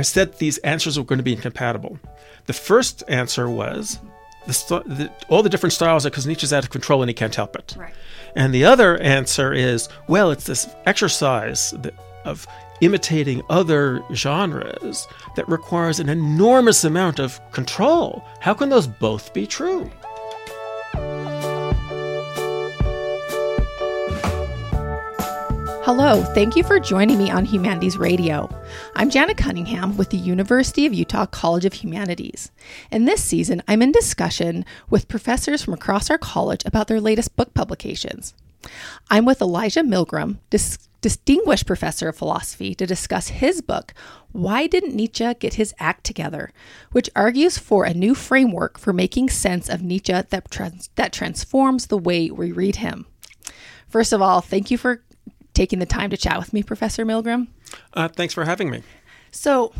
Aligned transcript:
I 0.00 0.02
said 0.02 0.38
these 0.38 0.56
answers 0.58 0.98
were 0.98 1.04
going 1.04 1.18
to 1.18 1.22
be 1.22 1.34
incompatible. 1.34 1.98
The 2.46 2.54
first 2.54 3.04
answer 3.06 3.50
was 3.50 4.00
the, 4.46 4.54
st- 4.54 4.88
the, 4.88 5.12
all 5.28 5.42
the 5.42 5.50
different 5.50 5.74
styles 5.74 6.06
are 6.06 6.10
because 6.10 6.26
Nietzsche's 6.26 6.54
out 6.54 6.64
of 6.64 6.70
control 6.70 7.02
and 7.02 7.10
he 7.10 7.12
can't 7.12 7.34
help 7.34 7.54
it. 7.54 7.74
Right. 7.76 7.92
And 8.34 8.54
the 8.54 8.64
other 8.64 8.96
answer 8.96 9.52
is 9.52 9.90
well, 10.08 10.30
it's 10.30 10.44
this 10.44 10.74
exercise 10.86 11.72
that, 11.82 11.92
of 12.24 12.46
imitating 12.80 13.42
other 13.50 14.02
genres 14.14 15.06
that 15.36 15.46
requires 15.50 16.00
an 16.00 16.08
enormous 16.08 16.82
amount 16.82 17.18
of 17.18 17.38
control. 17.52 18.24
How 18.40 18.54
can 18.54 18.70
those 18.70 18.86
both 18.86 19.34
be 19.34 19.46
true? 19.46 19.90
Hello, 25.92 26.22
thank 26.22 26.54
you 26.54 26.62
for 26.62 26.78
joining 26.78 27.18
me 27.18 27.32
on 27.32 27.44
Humanities 27.44 27.98
Radio. 27.98 28.48
I'm 28.94 29.10
Janet 29.10 29.36
Cunningham 29.36 29.96
with 29.96 30.10
the 30.10 30.18
University 30.18 30.86
of 30.86 30.94
Utah 30.94 31.26
College 31.26 31.64
of 31.64 31.72
Humanities. 31.72 32.52
In 32.92 33.06
this 33.06 33.24
season, 33.24 33.60
I'm 33.66 33.82
in 33.82 33.90
discussion 33.90 34.64
with 34.88 35.08
professors 35.08 35.64
from 35.64 35.74
across 35.74 36.08
our 36.08 36.16
college 36.16 36.62
about 36.64 36.86
their 36.86 37.00
latest 37.00 37.34
book 37.34 37.54
publications. 37.54 38.34
I'm 39.10 39.24
with 39.24 39.40
Elijah 39.40 39.82
Millgram, 39.82 40.38
dis- 40.48 40.78
Distinguished 41.00 41.66
Professor 41.66 42.10
of 42.10 42.16
Philosophy, 42.16 42.72
to 42.76 42.86
discuss 42.86 43.26
his 43.26 43.60
book, 43.60 43.92
Why 44.30 44.68
Didn't 44.68 44.94
Nietzsche 44.94 45.34
Get 45.40 45.54
His 45.54 45.74
Act 45.80 46.04
Together, 46.04 46.52
which 46.92 47.10
argues 47.16 47.58
for 47.58 47.84
a 47.84 47.92
new 47.92 48.14
framework 48.14 48.78
for 48.78 48.92
making 48.92 49.30
sense 49.30 49.68
of 49.68 49.82
Nietzsche 49.82 50.12
that, 50.12 50.50
trans- 50.52 50.88
that 50.94 51.12
transforms 51.12 51.88
the 51.88 51.98
way 51.98 52.30
we 52.30 52.52
read 52.52 52.76
him. 52.76 53.06
First 53.88 54.12
of 54.12 54.22
all, 54.22 54.40
thank 54.40 54.70
you 54.70 54.78
for 54.78 55.02
taking 55.54 55.78
the 55.78 55.86
time 55.86 56.10
to 56.10 56.16
chat 56.16 56.38
with 56.38 56.52
me, 56.52 56.62
Professor 56.62 57.04
Millgram. 57.04 57.48
Uh, 57.94 58.08
thanks 58.08 58.34
for 58.34 58.44
having 58.44 58.70
me. 58.70 58.82
So, 59.30 59.72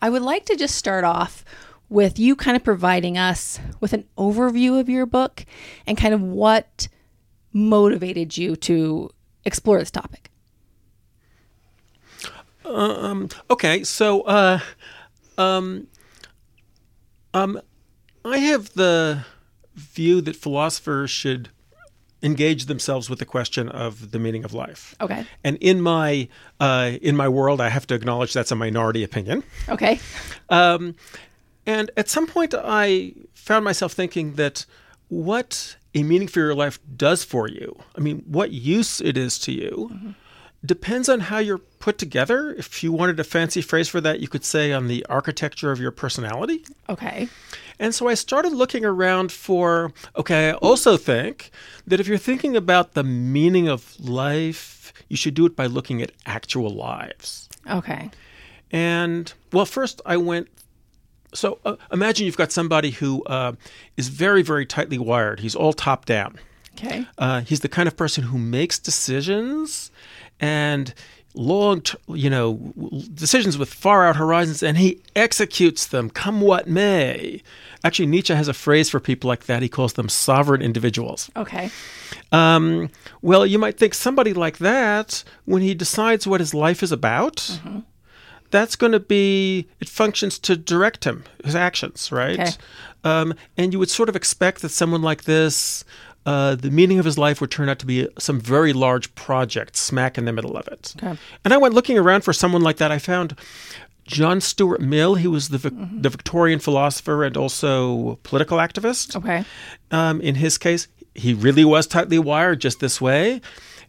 I 0.00 0.10
would 0.10 0.22
like 0.22 0.46
to 0.46 0.56
just 0.56 0.74
start 0.74 1.04
off 1.04 1.44
with 1.88 2.18
you 2.18 2.34
kind 2.34 2.56
of 2.56 2.64
providing 2.64 3.18
us 3.18 3.60
with 3.80 3.92
an 3.92 4.04
overview 4.16 4.80
of 4.80 4.88
your 4.88 5.06
book 5.06 5.44
and 5.86 5.96
kind 5.96 6.14
of 6.14 6.22
what 6.22 6.88
motivated 7.52 8.36
you 8.36 8.56
to 8.56 9.10
explore 9.44 9.78
this 9.78 9.90
topic. 9.90 10.30
Um, 12.64 13.28
okay, 13.50 13.84
so 13.84 14.22
uh, 14.22 14.60
um, 15.36 15.88
um, 17.34 17.60
I 18.24 18.38
have 18.38 18.72
the 18.74 19.24
view 19.74 20.20
that 20.22 20.36
philosophers 20.36 21.10
should 21.10 21.50
engage 22.22 22.66
themselves 22.66 23.10
with 23.10 23.18
the 23.18 23.24
question 23.24 23.68
of 23.68 24.10
the 24.12 24.18
meaning 24.18 24.44
of 24.44 24.54
life. 24.54 24.94
Okay. 25.00 25.26
And 25.42 25.56
in 25.60 25.80
my 25.80 26.28
uh, 26.60 26.92
in 27.02 27.16
my 27.16 27.28
world, 27.28 27.60
I 27.60 27.68
have 27.68 27.86
to 27.88 27.94
acknowledge 27.94 28.32
that's 28.32 28.52
a 28.52 28.56
minority 28.56 29.02
opinion. 29.02 29.42
Okay. 29.68 30.00
Um, 30.48 30.94
and 31.66 31.90
at 31.96 32.08
some 32.08 32.26
point, 32.26 32.54
I 32.56 33.14
found 33.34 33.64
myself 33.64 33.92
thinking 33.92 34.34
that 34.34 34.66
what 35.08 35.76
a 35.94 36.02
meaning 36.02 36.28
for 36.28 36.40
your 36.40 36.54
life 36.54 36.78
does 36.96 37.24
for 37.24 37.48
you, 37.48 37.78
I 37.96 38.00
mean, 38.00 38.22
what 38.26 38.50
use 38.50 39.00
it 39.00 39.16
is 39.16 39.38
to 39.40 39.52
you, 39.52 39.90
mm-hmm. 39.92 40.10
depends 40.64 41.08
on 41.08 41.20
how 41.20 41.38
you're 41.38 41.58
put 41.58 41.98
together. 41.98 42.54
If 42.54 42.82
you 42.82 42.92
wanted 42.92 43.20
a 43.20 43.24
fancy 43.24 43.60
phrase 43.60 43.88
for 43.88 44.00
that, 44.00 44.20
you 44.20 44.28
could 44.28 44.44
say 44.44 44.72
on 44.72 44.88
the 44.88 45.04
architecture 45.10 45.70
of 45.70 45.80
your 45.80 45.90
personality. 45.90 46.64
Okay. 46.88 47.28
And 47.78 47.94
so 47.94 48.08
I 48.08 48.14
started 48.14 48.52
looking 48.52 48.84
around 48.84 49.32
for, 49.32 49.92
okay, 50.16 50.50
I 50.50 50.52
also 50.54 50.96
think 50.96 51.50
that 51.86 52.00
if 52.00 52.06
you're 52.06 52.18
thinking 52.18 52.56
about 52.56 52.94
the 52.94 53.04
meaning 53.04 53.68
of 53.68 53.98
life, 53.98 54.92
you 55.08 55.16
should 55.16 55.34
do 55.34 55.46
it 55.46 55.56
by 55.56 55.66
looking 55.66 56.02
at 56.02 56.12
actual 56.26 56.70
lives. 56.70 57.48
Okay. 57.70 58.10
And, 58.70 59.32
well, 59.52 59.66
first 59.66 60.00
I 60.06 60.16
went 60.16 60.48
so 61.34 61.58
uh, 61.64 61.76
imagine 61.90 62.26
you've 62.26 62.36
got 62.36 62.52
somebody 62.52 62.90
who 62.90 63.22
uh, 63.24 63.52
is 63.96 64.08
very, 64.08 64.42
very 64.42 64.66
tightly 64.66 64.98
wired. 64.98 65.40
He's 65.40 65.54
all 65.54 65.72
top 65.72 66.04
down. 66.04 66.38
Okay. 66.74 67.06
Uh, 67.18 67.40
he's 67.40 67.60
the 67.60 67.68
kind 67.68 67.86
of 67.86 67.96
person 67.96 68.24
who 68.24 68.38
makes 68.38 68.78
decisions 68.78 69.90
and 70.40 70.94
long, 71.34 71.82
you 72.08 72.30
know, 72.30 72.54
decisions 73.14 73.56
with 73.58 73.72
far 73.72 74.06
out 74.06 74.16
horizons, 74.16 74.62
and 74.62 74.78
he 74.78 75.00
executes 75.16 75.86
them, 75.86 76.10
come 76.10 76.40
what 76.40 76.68
may. 76.68 77.42
Actually, 77.84 78.06
Nietzsche 78.06 78.34
has 78.34 78.48
a 78.48 78.54
phrase 78.54 78.88
for 78.88 79.00
people 79.00 79.28
like 79.28 79.44
that. 79.44 79.62
He 79.62 79.68
calls 79.68 79.94
them 79.94 80.08
sovereign 80.08 80.62
individuals. 80.62 81.30
Okay. 81.36 81.70
Um, 82.30 82.90
well, 83.22 83.44
you 83.44 83.58
might 83.58 83.78
think 83.78 83.94
somebody 83.94 84.32
like 84.32 84.58
that, 84.58 85.24
when 85.44 85.62
he 85.62 85.74
decides 85.74 86.26
what 86.26 86.40
his 86.40 86.54
life 86.54 86.82
is 86.82 86.92
about, 86.92 87.36
mm-hmm 87.36 87.80
that's 88.52 88.76
going 88.76 88.92
to 88.92 89.00
be 89.00 89.66
it 89.80 89.88
functions 89.88 90.38
to 90.38 90.56
direct 90.56 91.04
him 91.04 91.24
his 91.42 91.56
actions 91.56 92.12
right 92.12 92.38
okay. 92.38 92.52
um, 93.02 93.34
and 93.56 93.72
you 93.72 93.78
would 93.78 93.90
sort 93.90 94.08
of 94.08 94.14
expect 94.14 94.62
that 94.62 94.68
someone 94.68 95.02
like 95.02 95.24
this 95.24 95.84
uh, 96.24 96.54
the 96.54 96.70
meaning 96.70 96.98
of 96.98 97.04
his 97.04 97.18
life 97.18 97.40
would 97.40 97.50
turn 97.50 97.68
out 97.68 97.78
to 97.78 97.86
be 97.86 98.08
some 98.18 98.40
very 98.40 98.72
large 98.72 99.14
project 99.14 99.76
smack 99.76 100.16
in 100.16 100.24
the 100.24 100.32
middle 100.32 100.56
of 100.56 100.66
it 100.68 100.94
okay. 100.96 101.18
and 101.44 101.54
i 101.54 101.56
went 101.56 101.74
looking 101.74 101.98
around 101.98 102.22
for 102.22 102.32
someone 102.32 102.62
like 102.62 102.76
that 102.76 102.90
i 102.92 102.98
found 102.98 103.38
john 104.04 104.40
stuart 104.40 104.80
mill 104.80 105.14
he 105.14 105.28
was 105.28 105.50
the, 105.50 105.58
mm-hmm. 105.58 106.00
the 106.00 106.08
victorian 106.08 106.58
philosopher 106.58 107.24
and 107.24 107.36
also 107.36 108.18
political 108.22 108.58
activist 108.58 109.16
okay 109.16 109.44
um, 109.90 110.20
in 110.20 110.36
his 110.36 110.58
case 110.58 110.88
he 111.14 111.34
really 111.34 111.64
was 111.64 111.86
tightly 111.86 112.18
wired 112.18 112.60
just 112.60 112.80
this 112.80 113.00
way 113.00 113.40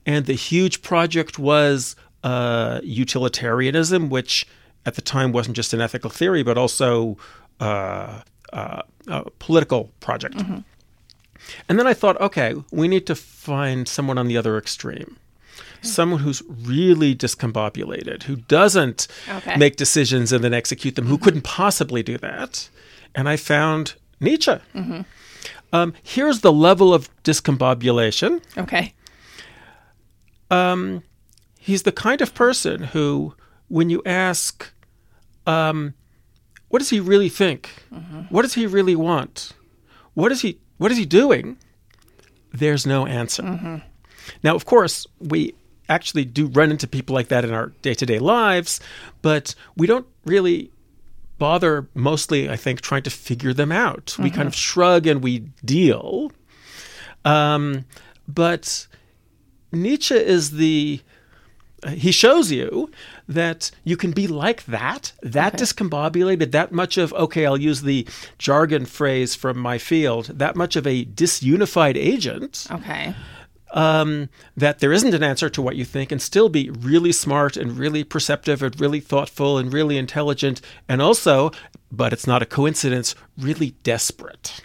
and 0.05 0.25
the 0.25 0.33
huge 0.33 0.81
project 0.81 1.39
was 1.39 1.95
uh, 2.23 2.79
utilitarianism, 2.83 4.09
which 4.09 4.47
at 4.85 4.95
the 4.95 5.01
time 5.01 5.31
wasn't 5.31 5.55
just 5.55 5.73
an 5.73 5.81
ethical 5.81 6.09
theory, 6.09 6.43
but 6.43 6.57
also 6.57 7.17
uh, 7.59 8.21
uh, 8.51 8.81
a 9.07 9.29
political 9.39 9.91
project. 9.99 10.35
Mm-hmm. 10.35 10.59
And 11.67 11.79
then 11.79 11.87
I 11.87 11.93
thought, 11.93 12.19
okay, 12.21 12.55
we 12.71 12.87
need 12.87 13.05
to 13.07 13.15
find 13.15 13.87
someone 13.87 14.17
on 14.17 14.27
the 14.27 14.37
other 14.37 14.57
extreme. 14.57 15.17
Someone 15.81 16.21
who's 16.21 16.41
really 16.47 17.13
discombobulated, 17.13 18.23
who 18.23 18.37
doesn't 18.37 19.07
okay. 19.27 19.57
make 19.57 19.75
decisions 19.75 20.31
and 20.31 20.41
then 20.41 20.53
execute 20.53 20.95
them, 20.95 21.07
who 21.07 21.15
mm-hmm. 21.15 21.23
couldn't 21.25 21.41
possibly 21.43 22.01
do 22.01 22.17
that. 22.19 22.69
And 23.13 23.27
I 23.27 23.35
found 23.35 23.95
Nietzsche. 24.21 24.51
Mm-hmm. 24.73 25.01
Um, 25.73 25.93
here's 26.01 26.39
the 26.39 26.53
level 26.53 26.93
of 26.93 27.09
discombobulation. 27.23 28.41
Okay. 28.57 28.93
Um, 30.49 31.03
he's 31.57 31.83
the 31.83 31.91
kind 31.91 32.21
of 32.21 32.33
person 32.33 32.83
who, 32.83 33.35
when 33.67 33.89
you 33.89 34.01
ask, 34.05 34.71
um, 35.45 35.95
what 36.69 36.79
does 36.79 36.91
he 36.91 36.99
really 36.99 37.29
think? 37.29 37.69
Mm-hmm. 37.93 38.21
What 38.29 38.43
does 38.43 38.53
he 38.53 38.67
really 38.67 38.95
want? 38.95 39.51
What 40.13 40.31
is 40.31 40.41
he? 40.41 40.59
What 40.83 40.91
is 40.91 40.97
he 40.97 41.05
doing? 41.05 41.55
There's 42.51 42.85
no 42.85 43.05
answer. 43.05 43.41
Mm-hmm. 43.41 43.77
Now, 44.43 44.53
of 44.53 44.65
course, 44.65 45.07
we 45.17 45.55
actually 45.87 46.25
do 46.25 46.47
run 46.47 46.71
into 46.71 46.89
people 46.89 47.15
like 47.15 47.29
that 47.29 47.45
in 47.45 47.53
our 47.53 47.67
day-to-day 47.81 48.19
lives, 48.19 48.81
but 49.21 49.55
we 49.77 49.87
don't 49.87 50.05
really 50.25 50.71
bother. 51.37 51.87
Mostly, 51.93 52.49
I 52.49 52.57
think, 52.57 52.81
trying 52.81 53.03
to 53.03 53.09
figure 53.09 53.53
them 53.53 53.71
out. 53.71 54.07
Mm-hmm. 54.07 54.23
We 54.23 54.29
kind 54.29 54.45
of 54.45 54.53
shrug 54.53 55.07
and 55.07 55.23
we 55.23 55.39
deal. 55.63 56.33
Um, 57.23 57.85
but 58.27 58.85
Nietzsche 59.71 60.15
is 60.15 60.51
the 60.51 60.99
he 61.89 62.11
shows 62.11 62.51
you 62.51 62.89
that 63.27 63.71
you 63.83 63.97
can 63.97 64.11
be 64.11 64.27
like 64.27 64.65
that, 64.65 65.13
that 65.21 65.55
okay. 65.55 65.63
discombobulated, 65.63 66.51
that 66.51 66.71
much 66.71 66.97
of, 66.97 67.13
okay, 67.13 67.45
I'll 67.45 67.57
use 67.57 67.81
the 67.81 68.07
jargon 68.37 68.85
phrase 68.85 69.35
from 69.35 69.57
my 69.57 69.77
field, 69.77 70.25
that 70.27 70.55
much 70.55 70.75
of 70.75 70.87
a 70.87 71.05
disunified 71.05 71.95
agent. 71.95 72.67
Okay. 72.71 73.15
Um, 73.71 74.29
that 74.55 74.79
there 74.79 74.93
isn't 74.93 75.15
an 75.15 75.23
answer 75.23 75.49
to 75.49 75.61
what 75.61 75.75
you 75.75 75.83
think 75.83 76.11
and 76.11 76.21
still 76.21 76.47
be 76.47 76.69
really 76.69 77.11
smart 77.11 77.57
and 77.57 77.75
really 77.75 78.03
perceptive 78.03 78.61
and 78.61 78.79
really 78.79 78.99
thoughtful 78.99 79.57
and 79.57 79.73
really 79.73 79.97
intelligent 79.97 80.61
and 80.87 81.01
also, 81.01 81.51
but 81.91 82.13
it's 82.13 82.27
not 82.27 82.43
a 82.43 82.45
coincidence, 82.45 83.15
really 83.35 83.71
desperate. 83.81 84.63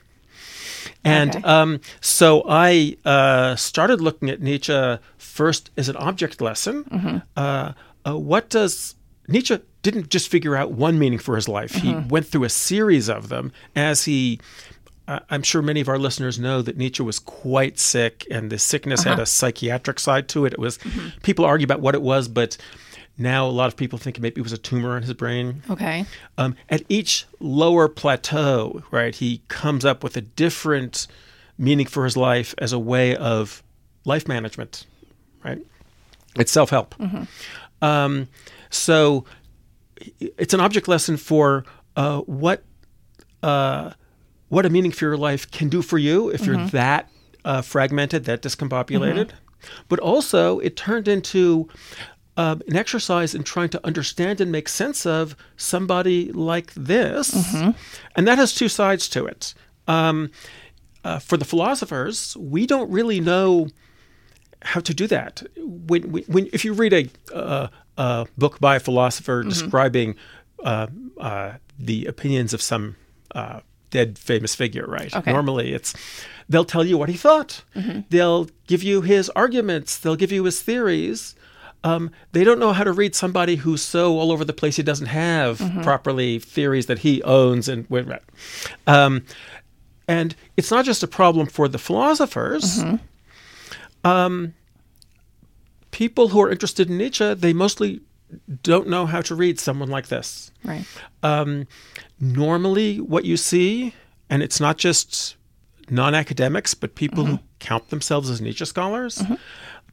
And 1.04 1.36
okay. 1.36 1.44
um, 1.44 1.80
so 2.00 2.44
I 2.48 2.96
uh, 3.04 3.56
started 3.56 4.00
looking 4.00 4.28
at 4.28 4.42
Nietzsche 4.42 4.98
first 5.38 5.70
is 5.76 5.88
an 5.88 5.96
object 5.96 6.40
lesson. 6.40 6.84
Mm-hmm. 6.84 7.16
Uh, 7.36 7.72
uh, 8.06 8.16
what 8.16 8.50
does 8.50 8.96
Nietzsche 9.28 9.58
didn't 9.82 10.08
just 10.08 10.28
figure 10.28 10.56
out 10.56 10.72
one 10.72 10.98
meaning 10.98 11.18
for 11.18 11.36
his 11.36 11.48
life. 11.48 11.72
Mm-hmm. 11.72 11.86
He 11.86 12.08
went 12.08 12.26
through 12.26 12.44
a 12.44 12.48
series 12.48 13.08
of 13.08 13.28
them 13.28 13.52
as 13.76 14.04
he. 14.04 14.40
Uh, 15.06 15.20
I'm 15.30 15.42
sure 15.42 15.62
many 15.62 15.80
of 15.80 15.88
our 15.88 15.98
listeners 15.98 16.38
know 16.38 16.60
that 16.60 16.76
Nietzsche 16.76 17.02
was 17.02 17.18
quite 17.18 17.78
sick, 17.78 18.26
and 18.30 18.50
the 18.50 18.58
sickness 18.58 19.00
uh-huh. 19.00 19.10
had 19.10 19.18
a 19.20 19.26
psychiatric 19.26 19.98
side 19.98 20.28
to 20.30 20.44
it. 20.44 20.52
It 20.52 20.58
was 20.58 20.76
mm-hmm. 20.78 21.18
people 21.22 21.44
argue 21.46 21.64
about 21.64 21.80
what 21.80 21.94
it 21.94 22.02
was, 22.02 22.28
but 22.28 22.58
now 23.16 23.46
a 23.46 23.54
lot 23.60 23.68
of 23.68 23.76
people 23.76 23.98
think 23.98 24.20
maybe 24.20 24.40
it 24.40 24.42
was 24.42 24.52
a 24.52 24.58
tumor 24.58 24.96
in 24.96 25.02
his 25.02 25.14
brain. 25.14 25.62
Okay. 25.70 26.04
Um, 26.36 26.54
at 26.68 26.82
each 26.88 27.26
lower 27.40 27.88
plateau, 27.88 28.82
right, 28.90 29.14
he 29.14 29.42
comes 29.48 29.84
up 29.84 30.04
with 30.04 30.16
a 30.16 30.20
different 30.20 31.06
meaning 31.56 31.86
for 31.86 32.04
his 32.04 32.16
life 32.16 32.54
as 32.58 32.72
a 32.72 32.78
way 32.78 33.16
of 33.16 33.62
life 34.04 34.28
management, 34.28 34.86
right? 35.44 35.58
It's 36.36 36.52
self 36.52 36.70
help. 36.70 36.94
Mm-hmm. 36.96 37.84
Um, 37.84 38.28
so 38.70 39.24
it's 40.20 40.54
an 40.54 40.60
object 40.60 40.88
lesson 40.88 41.16
for 41.16 41.64
uh, 41.96 42.20
what 42.20 42.64
uh, 43.42 43.92
what 44.48 44.66
a 44.66 44.70
meaning 44.70 44.92
for 44.92 45.04
your 45.04 45.16
life 45.16 45.50
can 45.50 45.68
do 45.68 45.82
for 45.82 45.98
you 45.98 46.28
if 46.30 46.46
you're 46.46 46.56
that 46.68 47.08
uh, 47.44 47.62
fragmented, 47.62 48.24
that 48.24 48.42
discombobulated. 48.42 49.30
But 49.88 49.98
also, 49.98 50.58
it 50.60 50.76
turned 50.76 51.08
into 51.08 51.68
um, 52.36 52.62
an 52.68 52.76
exercise 52.76 53.34
in 53.34 53.42
trying 53.42 53.68
to 53.70 53.84
understand 53.84 54.40
and 54.40 54.52
make 54.52 54.68
sense 54.68 55.04
of 55.04 55.36
somebody 55.56 56.30
like 56.32 56.72
this, 56.74 57.32
and 58.16 58.28
that 58.28 58.38
has 58.38 58.54
two 58.54 58.68
sides 58.68 59.08
to 59.10 59.26
it. 59.26 59.54
Um, 59.88 60.30
uh, 61.04 61.18
for 61.18 61.36
the 61.36 61.44
philosophers, 61.44 62.36
we 62.36 62.66
don't 62.66 62.90
really 62.90 63.20
know 63.20 63.68
how 64.62 64.80
to 64.80 64.94
do 64.94 65.06
that. 65.06 65.42
When, 65.56 66.10
when, 66.10 66.24
when 66.24 66.48
if 66.52 66.64
you 66.64 66.72
read 66.72 66.92
a, 66.92 67.08
uh, 67.34 67.68
a 67.96 68.26
book 68.36 68.60
by 68.60 68.76
a 68.76 68.80
philosopher 68.80 69.42
describing 69.44 70.14
uh, 70.64 70.86
uh, 71.18 71.52
the 71.78 72.06
opinions 72.06 72.52
of 72.54 72.60
some 72.62 72.96
uh, 73.34 73.60
dead 73.90 74.18
famous 74.18 74.54
figure, 74.54 74.86
right? 74.86 75.14
Okay. 75.14 75.32
Normally, 75.32 75.72
it's 75.72 75.94
they'll 76.48 76.64
tell 76.64 76.84
you 76.84 76.98
what 76.98 77.08
he 77.08 77.16
thought. 77.16 77.62
They'll 78.10 78.48
give 78.66 78.82
you 78.82 79.02
his 79.02 79.30
arguments. 79.30 79.96
They'll 79.98 80.16
give 80.16 80.32
you 80.32 80.44
his 80.44 80.60
theories. 80.62 81.34
Um, 81.84 82.10
they 82.32 82.42
don't 82.42 82.58
know 82.58 82.72
how 82.72 82.82
to 82.82 82.92
read 82.92 83.14
somebody 83.14 83.54
who's 83.56 83.82
so 83.82 84.18
all 84.18 84.32
over 84.32 84.44
the 84.44 84.52
place 84.52 84.74
he 84.76 84.82
doesn't 84.82 85.06
have 85.06 85.60
properly 85.84 86.40
theories 86.40 86.86
that 86.86 86.98
he 86.98 87.22
owns 87.22 87.68
and 87.68 87.86
um, 88.88 89.24
and 90.08 90.34
it's 90.56 90.70
not 90.72 90.84
just 90.84 91.02
a 91.04 91.06
problem 91.06 91.46
for 91.46 91.68
the 91.68 91.78
philosophers. 91.78 92.82
Um, 94.08 94.54
people 95.90 96.28
who 96.28 96.40
are 96.40 96.50
interested 96.50 96.88
in 96.90 96.98
Nietzsche, 96.98 97.34
they 97.34 97.52
mostly 97.52 98.00
don't 98.62 98.88
know 98.88 99.06
how 99.06 99.20
to 99.22 99.34
read 99.34 99.58
someone 99.58 99.88
like 99.88 100.08
this. 100.08 100.50
Right. 100.64 100.84
Um, 101.22 101.66
normally, 102.20 103.00
what 103.00 103.24
you 103.24 103.36
see, 103.36 103.94
and 104.28 104.42
it's 104.42 104.60
not 104.60 104.78
just 104.78 105.36
non 105.90 106.14
academics, 106.14 106.74
but 106.74 106.94
people 106.94 107.24
who 107.24 107.38
count 107.58 107.88
themselves 107.90 108.28
as 108.30 108.40
Nietzsche 108.40 108.64
scholars, 108.64 109.22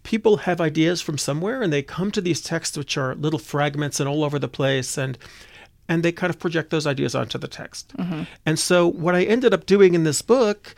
people 0.03 0.37
have 0.37 0.59
ideas 0.61 1.01
from 1.01 1.17
somewhere 1.17 1.61
and 1.61 1.71
they 1.71 1.81
come 1.81 2.11
to 2.11 2.21
these 2.21 2.41
texts, 2.41 2.77
which 2.77 2.97
are 2.97 3.15
little 3.15 3.39
fragments 3.39 3.99
and 3.99 4.09
all 4.09 4.23
over 4.23 4.37
the 4.39 4.47
place, 4.47 4.97
and 4.97 5.17
and 5.87 6.03
they 6.03 6.11
kind 6.11 6.31
of 6.31 6.39
project 6.39 6.71
those 6.71 6.87
ideas 6.87 7.13
onto 7.15 7.37
the 7.37 7.47
text. 7.47 7.93
And 8.45 8.57
so, 8.59 8.87
what 8.87 9.15
I 9.15 9.23
ended 9.23 9.53
up 9.53 9.65
doing 9.65 9.93
in 9.93 10.03
this 10.03 10.21
book, 10.21 10.75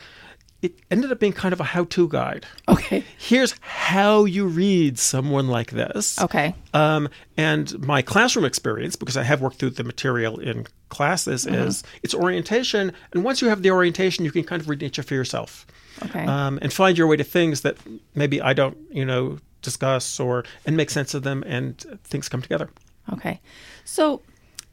it 0.60 0.74
ended 0.90 1.12
up 1.12 1.20
being 1.20 1.32
kind 1.32 1.52
of 1.52 1.60
a 1.60 1.64
how 1.64 1.84
to 1.84 2.08
guide. 2.08 2.44
Okay. 2.68 3.04
Here's 3.16 3.54
how 3.60 4.24
you 4.24 4.46
read 4.46 4.98
someone 4.98 5.46
like 5.46 5.70
this. 5.70 6.20
Okay. 6.20 6.54
Um, 6.74 7.08
and 7.36 7.78
my 7.86 8.02
classroom 8.02 8.44
experience, 8.44 8.96
because 8.96 9.16
I 9.16 9.22
have 9.22 9.40
worked 9.40 9.56
through 9.58 9.70
the 9.70 9.84
material 9.84 10.38
in 10.40 10.66
classes, 10.88 11.46
is 11.46 11.84
it's 12.02 12.14
orientation. 12.14 12.92
And 13.12 13.22
once 13.22 13.40
you 13.40 13.48
have 13.48 13.62
the 13.62 13.70
orientation, 13.70 14.24
you 14.24 14.32
can 14.32 14.42
kind 14.42 14.60
of 14.60 14.68
read 14.68 14.80
Nietzsche 14.80 15.02
for 15.02 15.14
yourself 15.14 15.64
Okay. 16.04 16.24
um, 16.26 16.58
and 16.60 16.72
find 16.72 16.98
your 16.98 17.06
way 17.06 17.16
to 17.16 17.24
things 17.24 17.60
that 17.60 17.76
maybe 18.14 18.40
I 18.40 18.52
don't, 18.52 18.76
you 18.90 19.04
know, 19.04 19.38
discuss 19.62 20.18
or 20.18 20.44
and 20.66 20.76
make 20.76 20.90
sense 20.90 21.14
of 21.14 21.22
them, 21.22 21.44
and 21.46 21.78
things 22.04 22.28
come 22.28 22.42
together. 22.42 22.70
Okay. 23.12 23.40
So, 23.84 24.22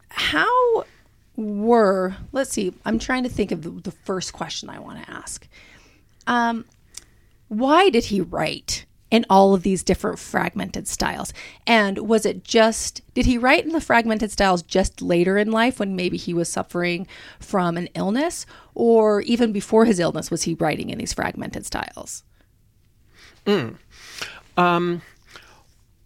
how 0.08 0.84
were, 1.36 2.16
let's 2.32 2.50
see, 2.50 2.72
I'm 2.84 2.98
trying 2.98 3.22
to 3.24 3.28
think 3.28 3.52
of 3.52 3.62
the, 3.62 3.70
the 3.70 3.90
first 3.90 4.32
question 4.32 4.68
I 4.70 4.78
want 4.78 5.04
to 5.04 5.10
ask. 5.10 5.46
Um, 6.26 6.64
why 7.48 7.90
did 7.90 8.06
he 8.06 8.20
write 8.20 8.84
in 9.10 9.24
all 9.30 9.54
of 9.54 9.62
these 9.62 9.84
different 9.84 10.18
fragmented 10.18 10.88
styles? 10.88 11.32
And 11.66 12.08
was 12.08 12.26
it 12.26 12.42
just, 12.42 13.02
did 13.14 13.26
he 13.26 13.38
write 13.38 13.64
in 13.64 13.72
the 13.72 13.80
fragmented 13.80 14.32
styles 14.32 14.62
just 14.62 15.00
later 15.00 15.38
in 15.38 15.52
life 15.52 15.78
when 15.78 15.94
maybe 15.94 16.16
he 16.16 16.34
was 16.34 16.48
suffering 16.48 17.06
from 17.38 17.76
an 17.76 17.88
illness? 17.94 18.46
Or 18.74 19.20
even 19.22 19.52
before 19.52 19.84
his 19.84 20.00
illness, 20.00 20.30
was 20.30 20.42
he 20.42 20.54
writing 20.54 20.90
in 20.90 20.98
these 20.98 21.12
fragmented 21.12 21.64
styles? 21.64 22.24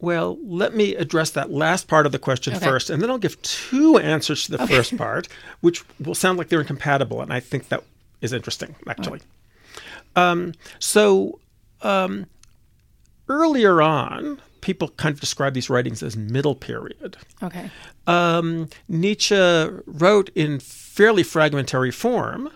Well, 0.03 0.39
let 0.43 0.75
me 0.75 0.95
address 0.95 1.31
that 1.33 1.51
last 1.51 1.87
part 1.87 2.07
of 2.07 2.13
the 2.13 2.19
question 2.19 2.55
Okay. 2.55 2.65
first, 2.65 2.89
and 2.89 3.03
then 3.03 3.11
I'll 3.11 3.19
give 3.19 3.41
two 3.43 3.99
answers 3.99 4.47
to 4.47 4.53
the 4.53 4.67
first 4.67 4.97
part, 4.97 5.29
which 5.61 5.85
will 5.99 6.15
sound 6.15 6.39
like 6.39 6.49
they're 6.49 6.61
incompatible, 6.61 7.21
and 7.21 7.33
I 7.33 7.41
think 7.41 7.69
that 7.69 7.85
is 8.23 8.33
interesting, 8.33 8.77
actually. 8.87 9.21
Um, 10.17 10.55
so, 10.79 11.41
um, 11.83 12.27
earlier 13.29 13.81
on, 13.81 14.41
people 14.61 14.89
kind 14.91 15.13
of 15.15 15.21
describe 15.21 15.55
these 15.55 15.71
writings 15.71 16.03
as 16.03 16.17
middle 16.17 16.55
period. 16.55 17.17
Okay. 17.43 17.71
Um, 18.07 18.69
Nietzsche 18.89 19.35
wrote 19.87 20.31
in 20.35 20.61
fairly 20.61 21.23
fragmentary 21.23 21.91
form, 21.91 22.51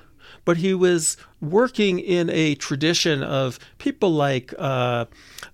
but 0.44 0.58
he 0.58 0.74
was 0.74 1.16
working 1.40 1.98
in 1.98 2.28
a 2.30 2.54
tradition 2.56 3.22
of 3.22 3.58
people 3.78 4.12
like 4.12 4.52
uh, 4.58 5.06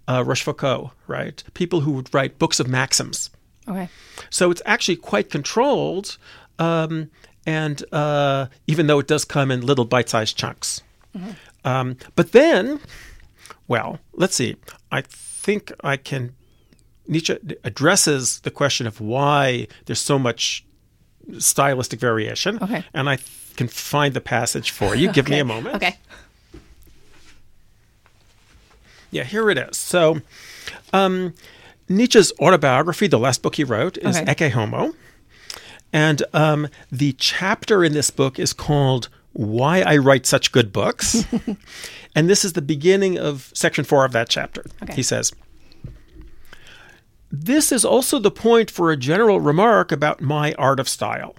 uh, 0.08 0.24
Rochefoucauld, 0.24 0.90
right? 1.06 1.42
People 1.54 1.82
who 1.82 1.92
would 1.92 2.12
write 2.12 2.38
books 2.38 2.58
of 2.58 2.66
maxims. 2.66 3.30
Okay. 3.68 3.88
So 4.30 4.50
it's 4.50 4.62
actually 4.66 4.96
quite 4.96 5.30
controlled, 5.30 6.16
um, 6.58 7.10
and 7.46 7.84
uh, 7.92 8.46
even 8.66 8.86
though 8.86 8.98
it 8.98 9.06
does 9.06 9.24
come 9.24 9.50
in 9.50 9.60
little 9.60 9.84
bite-sized 9.84 10.36
chunks. 10.36 10.82
Um, 11.64 11.96
but 12.16 12.32
then, 12.32 12.80
well, 13.68 13.98
let's 14.14 14.34
see. 14.34 14.56
I 14.90 15.02
think 15.02 15.72
I 15.82 15.96
can. 15.96 16.34
Nietzsche 17.06 17.36
addresses 17.64 18.40
the 18.40 18.50
question 18.50 18.86
of 18.86 19.00
why 19.00 19.66
there's 19.86 19.98
so 20.00 20.18
much 20.18 20.64
stylistic 21.38 21.98
variation, 22.00 22.58
Okay. 22.62 22.84
and 22.94 23.08
I 23.08 23.18
can 23.56 23.66
find 23.68 24.14
the 24.14 24.20
passage 24.20 24.70
for 24.70 24.94
you. 24.94 25.10
Give 25.12 25.28
me 25.28 25.38
a 25.40 25.44
moment. 25.54 25.76
Okay. 25.76 25.96
Yeah, 29.10 29.24
here 29.24 29.50
it 29.50 29.58
is. 29.58 29.76
So, 29.76 30.20
um, 30.92 31.34
Nietzsche's 31.88 32.32
autobiography, 32.40 33.08
the 33.08 33.18
last 33.18 33.42
book 33.42 33.56
he 33.56 33.64
wrote, 33.64 33.98
is 33.98 34.16
Okay. 34.16 34.32
Ecce 34.48 34.50
Homo. 34.52 34.94
And 35.92 36.22
um, 36.32 36.68
the 36.92 37.12
chapter 37.14 37.82
in 37.82 37.92
this 37.92 38.10
book 38.10 38.38
is 38.38 38.52
called 38.52 39.08
Why 39.32 39.82
I 39.82 39.96
Write 39.96 40.26
Such 40.26 40.52
Good 40.52 40.72
Books. 40.72 41.24
and 42.14 42.28
this 42.28 42.44
is 42.44 42.54
the 42.54 42.62
beginning 42.62 43.18
of 43.18 43.50
section 43.54 43.84
four 43.84 44.04
of 44.04 44.12
that 44.12 44.28
chapter. 44.28 44.64
Okay. 44.82 44.94
He 44.94 45.02
says, 45.02 45.32
This 47.30 47.72
is 47.72 47.84
also 47.84 48.18
the 48.18 48.30
point 48.30 48.70
for 48.70 48.90
a 48.90 48.96
general 48.96 49.40
remark 49.40 49.92
about 49.92 50.20
my 50.20 50.52
art 50.54 50.80
of 50.80 50.88
style. 50.88 51.36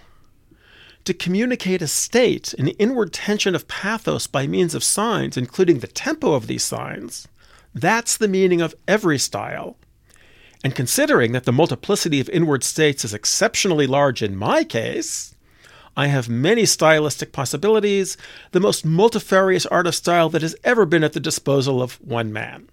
To 1.05 1.13
communicate 1.13 1.81
a 1.81 1.87
state, 1.87 2.53
an 2.53 2.67
inward 2.69 3.11
tension 3.11 3.55
of 3.55 3.67
pathos 3.67 4.27
by 4.27 4.45
means 4.45 4.75
of 4.75 4.83
signs, 4.83 5.35
including 5.35 5.79
the 5.79 5.87
tempo 5.87 6.33
of 6.33 6.45
these 6.45 6.63
signs, 6.63 7.27
that's 7.73 8.17
the 8.17 8.27
meaning 8.27 8.61
of 8.61 8.75
every 8.87 9.17
style. 9.17 9.77
And 10.63 10.75
considering 10.75 11.31
that 11.31 11.45
the 11.45 11.51
multiplicity 11.51 12.19
of 12.19 12.29
inward 12.29 12.63
states 12.63 13.03
is 13.03 13.13
exceptionally 13.13 13.87
large 13.87 14.21
in 14.21 14.35
my 14.35 14.63
case, 14.63 15.33
I 15.95 16.07
have 16.07 16.29
many 16.29 16.65
stylistic 16.65 17.31
possibilities, 17.31 18.17
the 18.51 18.59
most 18.59 18.85
multifarious 18.85 19.65
art 19.65 19.87
of 19.87 19.95
style 19.95 20.29
that 20.29 20.41
has 20.41 20.55
ever 20.63 20.85
been 20.85 21.03
at 21.03 21.13
the 21.13 21.19
disposal 21.19 21.81
of 21.81 21.95
one 22.01 22.31
man. 22.31 22.69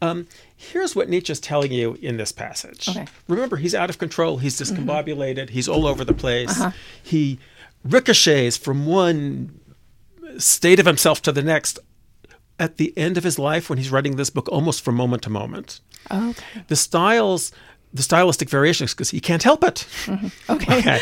Um, 0.00 0.26
here's 0.56 0.96
what 0.96 1.08
Nietzsche's 1.08 1.40
telling 1.40 1.72
you 1.72 1.96
in 2.02 2.16
this 2.16 2.32
passage. 2.32 2.88
Okay. 2.88 3.06
Remember, 3.28 3.56
he's 3.56 3.74
out 3.74 3.88
of 3.88 3.98
control, 3.98 4.38
he's 4.38 4.60
discombobulated, 4.60 5.50
he's 5.50 5.68
all 5.68 5.86
over 5.86 6.04
the 6.04 6.12
place. 6.12 6.60
He 7.02 7.38
ricochets 7.84 8.56
from 8.56 8.86
one 8.86 9.60
state 10.38 10.80
of 10.80 10.86
himself 10.86 11.22
to 11.22 11.32
the 11.32 11.42
next 11.42 11.78
at 12.58 12.76
the 12.76 12.92
end 12.96 13.16
of 13.16 13.24
his 13.24 13.38
life 13.38 13.68
when 13.68 13.78
he's 13.78 13.90
writing 13.90 14.16
this 14.16 14.30
book 14.30 14.48
almost 14.50 14.84
from 14.84 14.94
moment 14.96 15.22
to 15.22 15.30
moment. 15.30 15.80
Okay. 16.10 16.62
The 16.68 16.76
styles, 16.76 17.52
the 17.94 18.02
stylistic 18.02 18.48
variations, 18.48 18.94
because 18.94 19.10
he 19.10 19.20
can't 19.20 19.42
help 19.42 19.62
it. 19.64 19.86
Okay. 20.48 20.78
Okay. 20.78 21.00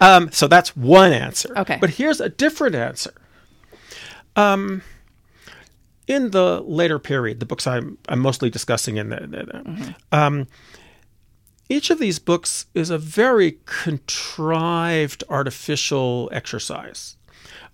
um, 0.00 0.30
so 0.32 0.46
that's 0.46 0.76
one 0.76 1.12
answer. 1.12 1.52
Okay. 1.58 1.78
But 1.80 1.90
here's 1.90 2.20
a 2.20 2.28
different 2.28 2.74
answer. 2.74 3.12
Um, 4.36 4.82
in 6.06 6.30
the 6.32 6.60
later 6.60 6.98
period, 6.98 7.40
the 7.40 7.46
books 7.46 7.66
I'm, 7.66 7.96
I'm 8.08 8.18
mostly 8.20 8.50
discussing 8.50 8.96
in 8.96 9.08
the, 9.08 9.16
the- 9.20 9.46
the- 9.46 9.94
um, 10.12 10.46
each 11.70 11.88
of 11.88 11.98
these 11.98 12.18
books 12.18 12.66
is 12.74 12.90
a 12.90 12.98
very 12.98 13.58
contrived 13.64 15.24
artificial 15.30 16.28
exercise. 16.32 17.16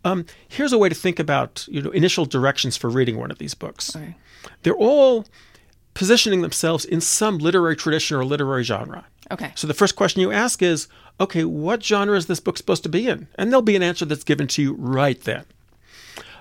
Um, 0.05 0.25
here's 0.49 0.73
a 0.73 0.79
way 0.79 0.89
to 0.89 0.95
think 0.95 1.19
about 1.19 1.67
you 1.69 1.83
know 1.83 1.91
initial 1.91 2.25
directions 2.25 2.77
for 2.77 2.89
reading 2.89 3.19
one 3.19 3.31
of 3.31 3.39
these 3.39 3.55
books. 3.55 3.95
Okay. 3.97 4.15
They're 4.63 4.75
all 4.77 5.27
positioning 5.95 6.43
themselves 6.43 6.85
in 6.85 7.01
some 7.01 7.39
literary 7.39 7.77
tradition 7.77 8.17
or 8.17 8.25
literary 8.25 8.65
genre. 8.65 9.05
Okay. 9.31 9.53
So 9.55 9.67
the 9.67 9.75
first 9.75 9.97
question 9.97 10.21
you 10.21 10.33
ask 10.33 10.63
is, 10.63 10.89
okay, 11.21 11.45
what 11.45 11.85
genre 11.85 12.17
is 12.17 12.27
this 12.27 12.41
book 12.41 12.57
supposed 12.57 12.83
to 12.83 12.89
be 12.89 13.07
in? 13.07 13.29
And 13.37 13.51
there'll 13.51 13.63
be 13.63 13.77
an 13.77 13.83
answer 13.83 14.05
that's 14.05 14.25
given 14.25 14.47
to 14.49 14.63
you 14.63 14.75
right 14.75 15.21
then. 15.21 15.45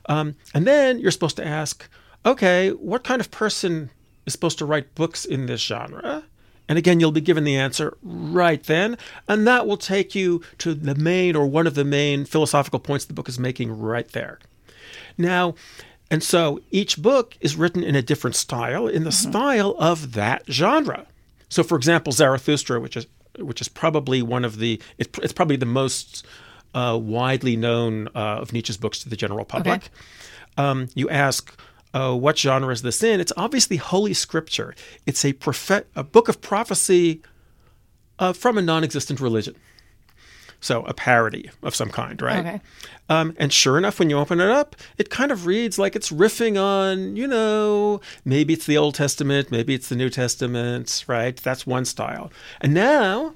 Um, 0.07 0.35
and 0.53 0.65
then 0.65 0.99
you're 0.99 1.11
supposed 1.11 1.37
to 1.37 1.45
ask, 1.45 1.87
okay, 2.25 2.71
what 2.71 3.03
kind 3.03 3.21
of 3.21 3.31
person 3.31 3.91
is 4.25 4.33
supposed 4.33 4.57
to 4.59 4.65
write 4.65 4.95
books 4.95 5.23
in 5.23 5.45
this 5.45 5.61
genre? 5.61 6.23
And 6.67 6.77
again, 6.77 6.99
you'll 6.99 7.11
be 7.11 7.21
given 7.21 7.43
the 7.43 7.55
answer 7.55 7.97
right 8.03 8.63
then, 8.63 8.95
and 9.27 9.47
that 9.47 9.65
will 9.65 9.77
take 9.77 10.13
you 10.13 10.43
to 10.59 10.75
the 10.75 10.93
main 10.93 11.35
or 11.35 11.47
one 11.47 11.65
of 11.65 11.73
the 11.73 11.83
main 11.83 12.25
philosophical 12.25 12.79
points 12.79 13.05
the 13.05 13.13
book 13.13 13.27
is 13.27 13.39
making 13.39 13.71
right 13.71 14.07
there. 14.09 14.37
Now, 15.17 15.55
and 16.11 16.23
so 16.23 16.59
each 16.71 17.01
book 17.01 17.37
is 17.39 17.55
written 17.55 17.83
in 17.83 17.95
a 17.95 18.01
different 18.01 18.35
style, 18.35 18.87
in 18.87 19.03
the 19.03 19.09
mm-hmm. 19.09 19.29
style 19.29 19.75
of 19.77 20.13
that 20.13 20.43
genre. 20.49 21.05
So, 21.49 21.63
for 21.63 21.75
example, 21.75 22.11
Zarathustra, 22.11 22.79
which 22.79 22.97
is 22.97 23.07
which 23.37 23.61
is 23.61 23.67
probably 23.67 24.21
one 24.21 24.43
of 24.43 24.57
the 24.57 24.81
it's, 24.97 25.17
it's 25.19 25.33
probably 25.33 25.55
the 25.55 25.65
most 25.65 26.25
uh, 26.73 26.97
widely 27.01 27.55
known 27.55 28.07
uh, 28.09 28.39
of 28.41 28.53
Nietzsche's 28.53 28.77
books 28.77 28.99
to 29.03 29.09
the 29.09 29.15
general 29.15 29.45
public. 29.45 29.77
Okay. 29.83 29.89
Um, 30.57 30.89
you 30.93 31.09
ask, 31.09 31.57
uh, 31.93 32.13
what 32.15 32.37
genre 32.37 32.71
is 32.71 32.81
this 32.81 33.01
in? 33.01 33.19
It's 33.19 33.33
obviously 33.37 33.77
Holy 33.77 34.13
Scripture. 34.13 34.75
It's 35.05 35.23
a, 35.23 35.33
prophet, 35.33 35.87
a 35.95 36.03
book 36.03 36.27
of 36.27 36.41
prophecy 36.41 37.21
uh, 38.19 38.33
from 38.33 38.57
a 38.57 38.61
non 38.61 38.83
existent 38.83 39.19
religion. 39.19 39.55
So 40.61 40.83
a 40.83 40.93
parody 40.93 41.49
of 41.63 41.75
some 41.75 41.89
kind, 41.89 42.21
right? 42.21 42.39
Okay. 42.39 42.61
Um, 43.07 43.35
and 43.39 43.51
sure 43.51 43.77
enough, 43.77 43.97
when 43.97 44.09
you 44.09 44.17
open 44.17 44.39
it 44.39 44.49
up, 44.49 44.75
it 44.97 45.09
kind 45.09 45.31
of 45.31 45.45
reads 45.45 45.79
like 45.79 45.95
it's 45.95 46.11
riffing 46.11 46.61
on, 46.61 47.15
you 47.15 47.27
know, 47.27 48.01
maybe 48.25 48.53
it's 48.53 48.65
the 48.65 48.77
Old 48.77 48.95
Testament, 48.95 49.51
maybe 49.51 49.73
it's 49.73 49.89
the 49.89 49.95
New 49.95 50.09
Testament, 50.09 51.05
right? 51.07 51.35
That's 51.37 51.65
one 51.65 51.85
style. 51.85 52.31
And 52.61 52.73
now 52.73 53.33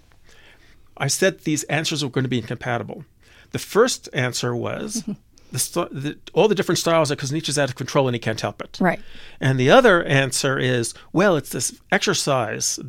I 0.97 1.07
said 1.07 1.39
these 1.39 1.63
answers 1.63 2.03
were 2.03 2.09
going 2.09 2.25
to 2.25 2.29
be 2.29 2.39
incompatible. 2.39 3.05
The 3.51 3.59
first 3.59 4.09
answer 4.13 4.55
was 4.55 5.03
the, 5.51 5.87
the, 5.91 6.17
all 6.33 6.47
the 6.47 6.55
different 6.55 6.79
styles 6.79 7.11
are 7.11 7.15
because 7.15 7.31
Nietzsche's 7.31 7.57
out 7.57 7.69
of 7.69 7.75
control 7.75 8.07
and 8.07 8.15
he 8.15 8.19
can't 8.19 8.41
help 8.41 8.61
it. 8.61 8.77
Right. 8.81 8.99
And 9.39 9.59
the 9.59 9.71
other 9.71 10.03
answer 10.03 10.59
is, 10.59 10.93
well, 11.13 11.35
it's 11.35 11.49
this 11.49 11.79
exercise 11.91 12.79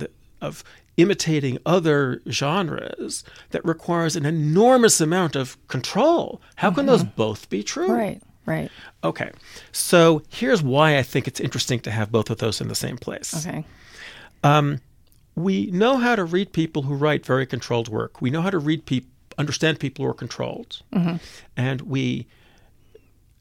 of 0.41 0.65
imitating 0.97 1.59
other 1.67 2.23
genres 2.29 3.25
that 3.51 3.65
requires 3.65 4.17
an 4.17 4.25
enormous 4.25 5.01
amount 5.01 5.37
of 5.37 5.57
control. 5.69 6.41
How 6.57 6.71
can 6.71 6.81
mm-hmm. 6.81 6.87
those 6.89 7.05
both 7.05 7.49
be 7.51 7.63
true? 7.63 7.93
Right. 7.93 8.23
Right. 8.47 8.71
Okay. 9.03 9.31
So 9.73 10.23
here's 10.29 10.63
why 10.63 10.99
I 10.99 11.03
think 11.03 11.27
it's 11.27 11.41
interesting 11.41 11.81
to 11.81 11.91
have 11.91 12.13
both 12.13 12.29
of 12.29 12.39
those 12.39 12.61
in 12.61 12.69
the 12.69 12.75
same 12.75 12.99
place. 12.99 13.47
Okay. 13.47 13.65
Um, 14.43 14.81
we 15.35 15.71
know 15.71 15.97
how 15.97 16.15
to 16.15 16.25
read 16.25 16.53
people 16.53 16.83
who 16.83 16.95
write 16.95 17.25
very 17.25 17.47
controlled 17.47 17.89
work. 17.89 18.21
We 18.21 18.31
know 18.31 18.43
how 18.43 18.51
to 18.51 18.59
read 18.59 18.85
people, 18.87 19.11
understand 19.39 19.81
people 19.81 20.05
who 20.05 20.11
are 20.11 20.15
controlled, 20.15 20.83
mm-hmm. 20.93 21.17
and 21.57 21.81
we 21.83 22.27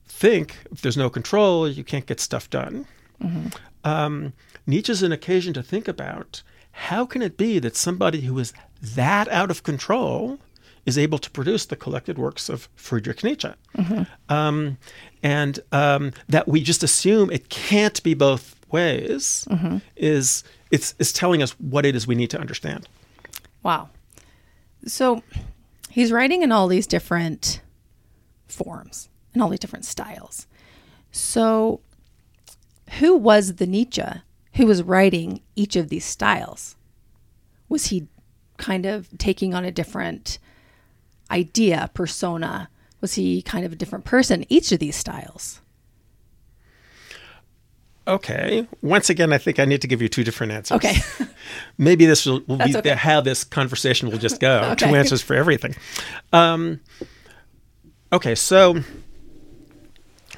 think 0.07 0.55
if 0.71 0.81
there's 0.81 0.97
no 0.97 1.09
control, 1.09 1.67
you 1.67 1.83
can't 1.83 2.05
get 2.05 2.19
stuff 2.19 2.49
done. 2.49 2.87
Mm-hmm. 3.21 3.47
Um, 3.83 4.33
Nietzsche's 4.65 5.03
an 5.03 5.11
occasion 5.11 5.53
to 5.53 5.61
think 5.61 5.87
about 5.87 6.41
how 6.73 7.05
can 7.05 7.21
it 7.21 7.37
be 7.37 7.59
that 7.59 7.75
somebody 7.75 8.21
who 8.21 8.37
is 8.39 8.53
that 8.81 9.27
out 9.29 9.49
of 9.49 9.63
control 9.63 10.39
is 10.85 10.97
able 10.97 11.17
to 11.19 11.31
produce 11.31 11.65
the 11.65 11.75
collected 11.75 12.17
works 12.17 12.49
of 12.49 12.67
Friedrich 12.75 13.23
Nietzsche? 13.23 13.51
Mm-hmm. 13.77 14.03
Um, 14.33 14.77
and 15.21 15.59
um, 15.71 16.11
that 16.27 16.47
we 16.47 16.61
just 16.61 16.83
assume 16.83 17.31
it 17.31 17.49
can't 17.49 18.01
be 18.03 18.13
both 18.13 18.55
ways 18.71 19.47
mm-hmm. 19.49 19.77
is 19.95 20.43
it's, 20.71 20.95
it's 20.99 21.13
telling 21.13 21.41
us 21.41 21.51
what 21.59 21.85
it 21.85 21.95
is 21.95 22.07
we 22.07 22.15
need 22.15 22.31
to 22.31 22.39
understand. 22.39 22.87
Wow. 23.61 23.89
So 24.85 25.23
he's 25.89 26.11
writing 26.11 26.41
in 26.41 26.51
all 26.51 26.67
these 26.67 26.87
different 26.87 27.61
forms 28.47 29.09
and 29.33 29.41
all 29.41 29.49
these 29.49 29.59
different 29.59 29.85
styles. 29.85 30.47
So, 31.11 31.81
who 32.99 33.15
was 33.15 33.55
the 33.55 33.67
Nietzsche 33.67 34.03
who 34.53 34.65
was 34.65 34.83
writing 34.83 35.41
each 35.55 35.75
of 35.75 35.89
these 35.89 36.05
styles? 36.05 36.75
Was 37.69 37.87
he 37.87 38.07
kind 38.57 38.85
of 38.85 39.09
taking 39.17 39.53
on 39.53 39.65
a 39.65 39.71
different 39.71 40.39
idea, 41.31 41.89
persona? 41.93 42.69
Was 43.01 43.15
he 43.15 43.41
kind 43.41 43.65
of 43.65 43.73
a 43.73 43.75
different 43.75 44.05
person, 44.05 44.45
each 44.49 44.71
of 44.71 44.79
these 44.79 44.95
styles? 44.95 45.59
Okay. 48.05 48.67
Once 48.81 49.09
again, 49.09 49.31
I 49.31 49.37
think 49.37 49.59
I 49.59 49.65
need 49.65 49.81
to 49.81 49.87
give 49.87 50.01
you 50.01 50.09
two 50.09 50.23
different 50.23 50.51
answers. 50.51 50.75
Okay. 50.75 50.95
Maybe 51.77 52.05
this 52.05 52.25
will, 52.25 52.41
will 52.47 52.57
be 52.57 52.75
okay. 52.75 52.95
how 52.95 53.21
this 53.21 53.43
conversation 53.43 54.09
will 54.09 54.17
just 54.17 54.39
go. 54.39 54.61
okay. 54.71 54.87
Two 54.87 54.95
answers 54.95 55.21
for 55.21 55.35
everything. 55.35 55.75
Um, 56.33 56.81
okay, 58.11 58.35
so 58.35 58.81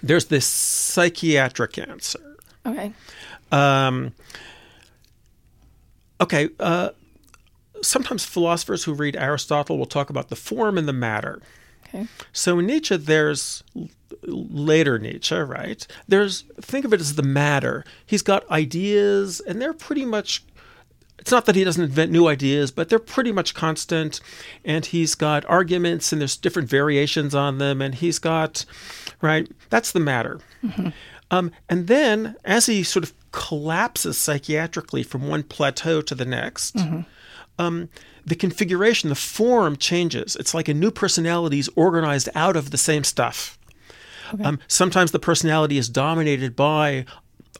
there's 0.04 0.26
this 0.26 0.46
psychiatric 0.46 1.78
answer. 1.80 2.38
Okay. 2.66 2.94
Um, 3.52 4.14
okay. 6.20 6.50
Uh, 6.60 6.90
sometimes 7.82 8.26
philosophers 8.26 8.84
who 8.84 8.94
read 8.94 9.16
Aristotle 9.16 9.78
will 9.78 9.86
talk 9.86 10.10
about 10.10 10.30
the 10.30 10.36
form 10.36 10.78
and 10.78 10.88
the 10.88 10.94
matter. 10.94 11.42
Okay. 11.88 12.08
So 12.34 12.60
in 12.60 12.66
Nietzsche, 12.66 12.98
there's 12.98 13.64
later 14.24 15.00
Nietzsche, 15.00 15.36
right? 15.36 15.86
There's 16.08 16.44
think 16.60 16.86
of 16.86 16.94
it 16.94 17.00
as 17.00 17.16
the 17.16 17.24
matter. 17.24 17.86
He's 18.06 18.22
got 18.22 18.50
ideas, 18.50 19.40
and 19.40 19.62
they're 19.62 19.74
pretty 19.74 20.06
much. 20.06 20.44
It's 21.18 21.32
not 21.32 21.46
that 21.46 21.56
he 21.56 21.64
doesn't 21.64 21.84
invent 21.84 22.12
new 22.12 22.28
ideas, 22.28 22.72
but 22.72 22.90
they're 22.90 23.00
pretty 23.00 23.32
much 23.32 23.54
constant. 23.54 24.20
And 24.64 24.86
he's 24.86 25.16
got 25.16 25.46
arguments, 25.46 26.12
and 26.12 26.22
there's 26.22 26.38
different 26.38 26.70
variations 26.70 27.34
on 27.34 27.58
them. 27.58 27.82
And 27.82 27.96
he's 27.96 28.20
got, 28.20 28.66
right? 29.22 29.50
That's 29.70 29.92
the 29.92 30.02
matter. 30.02 30.42
Mm-hmm. 30.64 30.90
Um, 31.32 31.52
and 31.70 31.88
then, 31.88 32.36
as 32.44 32.66
he 32.68 32.84
sort 32.84 33.06
of 33.06 33.14
collapses 33.36 34.18
psychiatrically 34.18 35.04
from 35.04 35.28
one 35.28 35.44
plateau 35.44 36.02
to 36.02 36.16
the 36.16 36.24
next, 36.24 36.74
mm-hmm. 36.76 37.02
um, 37.60 37.90
the 38.26 38.36
configuration, 38.36 39.10
the 39.10 39.16
form 39.16 39.76
changes. 39.76 40.38
It's 40.38 40.54
like 40.54 40.70
a 40.70 40.74
new 40.74 40.90
personality 40.90 41.60
is 41.60 41.70
organized 41.76 42.30
out 42.34 42.56
of 42.56 42.72
the 42.72 42.78
same 42.78 43.04
stuff. 43.04 43.60
Okay. 44.34 44.44
Um, 44.44 44.60
sometimes 44.70 45.12
the 45.12 45.20
personality 45.20 45.78
is 45.78 45.90
dominated 45.90 46.56
by 46.56 47.06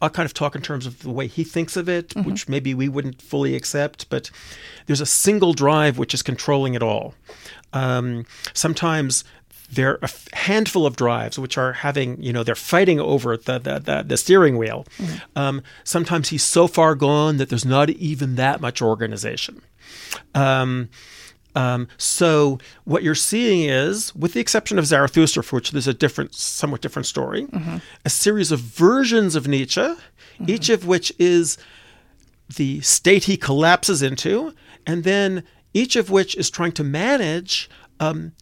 I'll 0.02 0.10
kind 0.10 0.26
of 0.26 0.34
talk 0.34 0.56
in 0.56 0.62
terms 0.62 0.86
of 0.86 1.04
the 1.04 1.12
way 1.12 1.28
he 1.28 1.44
thinks 1.44 1.78
of 1.78 1.88
it, 1.88 2.10
mm-hmm. 2.10 2.30
which 2.30 2.50
maybe 2.50 2.74
we 2.74 2.90
wouldn't 2.90 3.22
fully 3.22 3.56
accept, 3.56 4.10
but 4.10 4.32
there's 4.88 5.02
a 5.02 5.06
single 5.06 5.54
drive 5.54 5.98
which 5.98 6.14
is 6.14 6.22
controlling 6.22 6.74
it 6.74 6.84
all. 6.84 7.14
Um, 7.74 8.26
sometimes 8.54 9.24
there 9.72 9.92
are 9.92 10.00
a 10.04 10.36
handful 10.36 10.86
of 10.86 10.96
drives 10.96 11.40
which 11.40 11.58
are 11.58 11.74
having, 11.74 12.22
you 12.22 12.32
know, 12.32 12.44
they're 12.44 12.56
fighting 12.56 13.00
over 13.00 13.38
the 13.38 13.60
the, 13.60 13.80
the, 13.80 14.04
the 14.06 14.18
steering 14.18 14.58
wheel. 14.58 14.86
Mm-hmm. 14.98 15.18
Um, 15.36 15.62
sometimes 15.84 16.30
he's 16.30 16.44
so 16.44 16.68
far 16.68 16.96
gone 16.96 17.38
that 17.38 17.50
there's 17.50 17.66
not 17.66 17.90
even 17.90 18.36
that 18.36 18.62
much 18.62 18.82
organization. 18.82 19.62
Um, 20.34 20.90
um, 21.56 21.88
so 21.98 22.60
what 22.84 23.02
you're 23.02 23.16
seeing 23.16 23.70
is, 23.70 24.14
with 24.14 24.34
the 24.34 24.42
exception 24.42 24.78
of 24.78 24.86
Zarathustra, 24.86 25.44
for 25.44 25.56
which 25.56 25.72
there's 25.72 25.88
a 25.88 25.94
different, 25.94 26.36
somewhat 26.36 26.82
different 26.82 27.06
story, 27.06 27.46
mm-hmm. 27.46 27.78
a 28.04 28.10
series 28.10 28.52
of 28.52 28.60
versions 28.60 29.36
of 29.36 29.48
Nietzsche, 29.48 29.82
mm-hmm. 29.82 30.50
each 30.50 30.70
of 30.70 30.86
which 30.86 31.14
is 31.18 31.58
the 32.58 32.82
state 32.82 33.24
he 33.24 33.38
collapses 33.38 34.02
into, 34.02 34.54
and 34.86 35.04
then 35.04 35.44
each 35.74 35.96
of 35.96 36.10
which 36.10 36.36
is 36.36 36.50
trying 36.50 36.74
to 36.74 36.84
manage 36.84 37.70
um, 38.00 38.34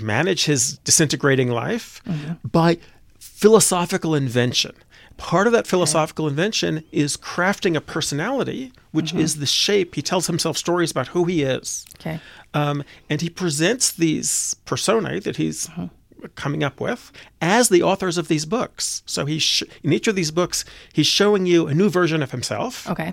manage 0.00 0.44
his 0.44 0.78
disintegrating 0.78 1.50
life 1.50 2.02
mm-hmm. 2.06 2.34
by 2.46 2.78
philosophical 3.18 4.14
invention. 4.14 4.72
Part 5.16 5.46
of 5.46 5.52
that 5.52 5.66
philosophical 5.66 6.24
okay. 6.24 6.32
invention 6.32 6.84
is 6.90 7.16
crafting 7.16 7.76
a 7.76 7.80
personality, 7.80 8.72
which 8.92 9.10
mm-hmm. 9.10 9.20
is 9.20 9.36
the 9.36 9.46
shape. 9.46 9.94
He 9.94 10.02
tells 10.02 10.26
himself 10.26 10.56
stories 10.56 10.90
about 10.90 11.08
who 11.08 11.24
he 11.24 11.42
is. 11.42 11.86
Okay. 12.00 12.18
Um, 12.54 12.82
and 13.08 13.20
he 13.20 13.28
presents 13.28 13.92
these 13.92 14.54
personae 14.64 15.20
that 15.20 15.36
he's 15.36 15.68
mm-hmm. 15.68 16.26
coming 16.34 16.64
up 16.64 16.80
with 16.80 17.12
as 17.40 17.68
the 17.68 17.82
authors 17.82 18.18
of 18.18 18.28
these 18.28 18.46
books. 18.46 19.02
So 19.06 19.26
he's 19.26 19.42
sh- 19.42 19.62
in 19.82 19.92
each 19.92 20.08
of 20.08 20.16
these 20.16 20.30
books, 20.30 20.64
he's 20.92 21.06
showing 21.06 21.46
you 21.46 21.66
a 21.66 21.74
new 21.74 21.88
version 21.88 22.22
of 22.22 22.30
himself. 22.32 22.88
Okay. 22.88 23.12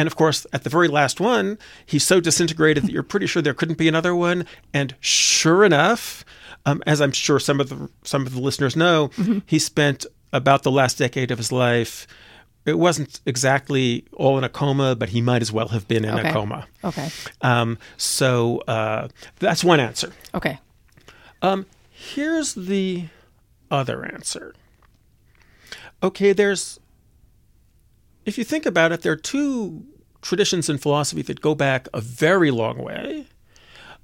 And 0.00 0.06
of 0.06 0.16
course, 0.16 0.46
at 0.54 0.64
the 0.64 0.70
very 0.70 0.88
last 0.88 1.20
one, 1.20 1.58
he's 1.84 2.06
so 2.06 2.20
disintegrated 2.20 2.84
that 2.84 2.90
you're 2.90 3.02
pretty 3.02 3.26
sure 3.26 3.42
there 3.42 3.52
couldn't 3.52 3.76
be 3.76 3.86
another 3.86 4.14
one. 4.14 4.46
And 4.72 4.94
sure 5.00 5.62
enough, 5.62 6.24
um, 6.64 6.82
as 6.86 7.02
I'm 7.02 7.12
sure 7.12 7.38
some 7.38 7.60
of 7.60 7.68
the 7.68 7.90
some 8.02 8.26
of 8.26 8.32
the 8.32 8.40
listeners 8.40 8.74
know, 8.74 9.08
mm-hmm. 9.08 9.40
he 9.44 9.58
spent 9.58 10.06
about 10.32 10.62
the 10.62 10.70
last 10.70 10.96
decade 10.96 11.30
of 11.30 11.36
his 11.36 11.52
life. 11.52 12.06
It 12.64 12.78
wasn't 12.78 13.20
exactly 13.26 14.06
all 14.14 14.38
in 14.38 14.44
a 14.44 14.48
coma, 14.48 14.96
but 14.96 15.10
he 15.10 15.20
might 15.20 15.42
as 15.42 15.52
well 15.52 15.68
have 15.68 15.86
been 15.86 16.06
in 16.06 16.18
okay. 16.18 16.30
a 16.30 16.32
coma. 16.32 16.66
Okay. 16.82 17.10
Um, 17.42 17.76
so 17.98 18.62
uh, 18.66 19.08
that's 19.38 19.62
one 19.62 19.80
answer. 19.80 20.14
Okay. 20.34 20.60
Um, 21.42 21.66
here's 21.90 22.54
the 22.54 23.08
other 23.70 24.06
answer. 24.06 24.54
Okay, 26.02 26.32
there's 26.32 26.79
if 28.30 28.38
you 28.38 28.44
think 28.44 28.64
about 28.64 28.92
it, 28.92 29.02
there 29.02 29.12
are 29.12 29.16
two 29.16 29.84
traditions 30.22 30.68
in 30.70 30.78
philosophy 30.78 31.22
that 31.22 31.40
go 31.40 31.54
back 31.54 31.88
a 31.92 32.00
very 32.00 32.50
long 32.50 32.78
way, 32.78 33.26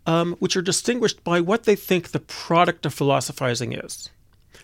um, 0.06 0.34
which 0.40 0.56
are 0.56 0.62
distinguished 0.62 1.22
by 1.24 1.40
what 1.40 1.64
they 1.64 1.76
think 1.76 2.10
the 2.10 2.20
product 2.20 2.84
of 2.86 2.92
philosophizing 2.94 3.72
is. 3.72 4.10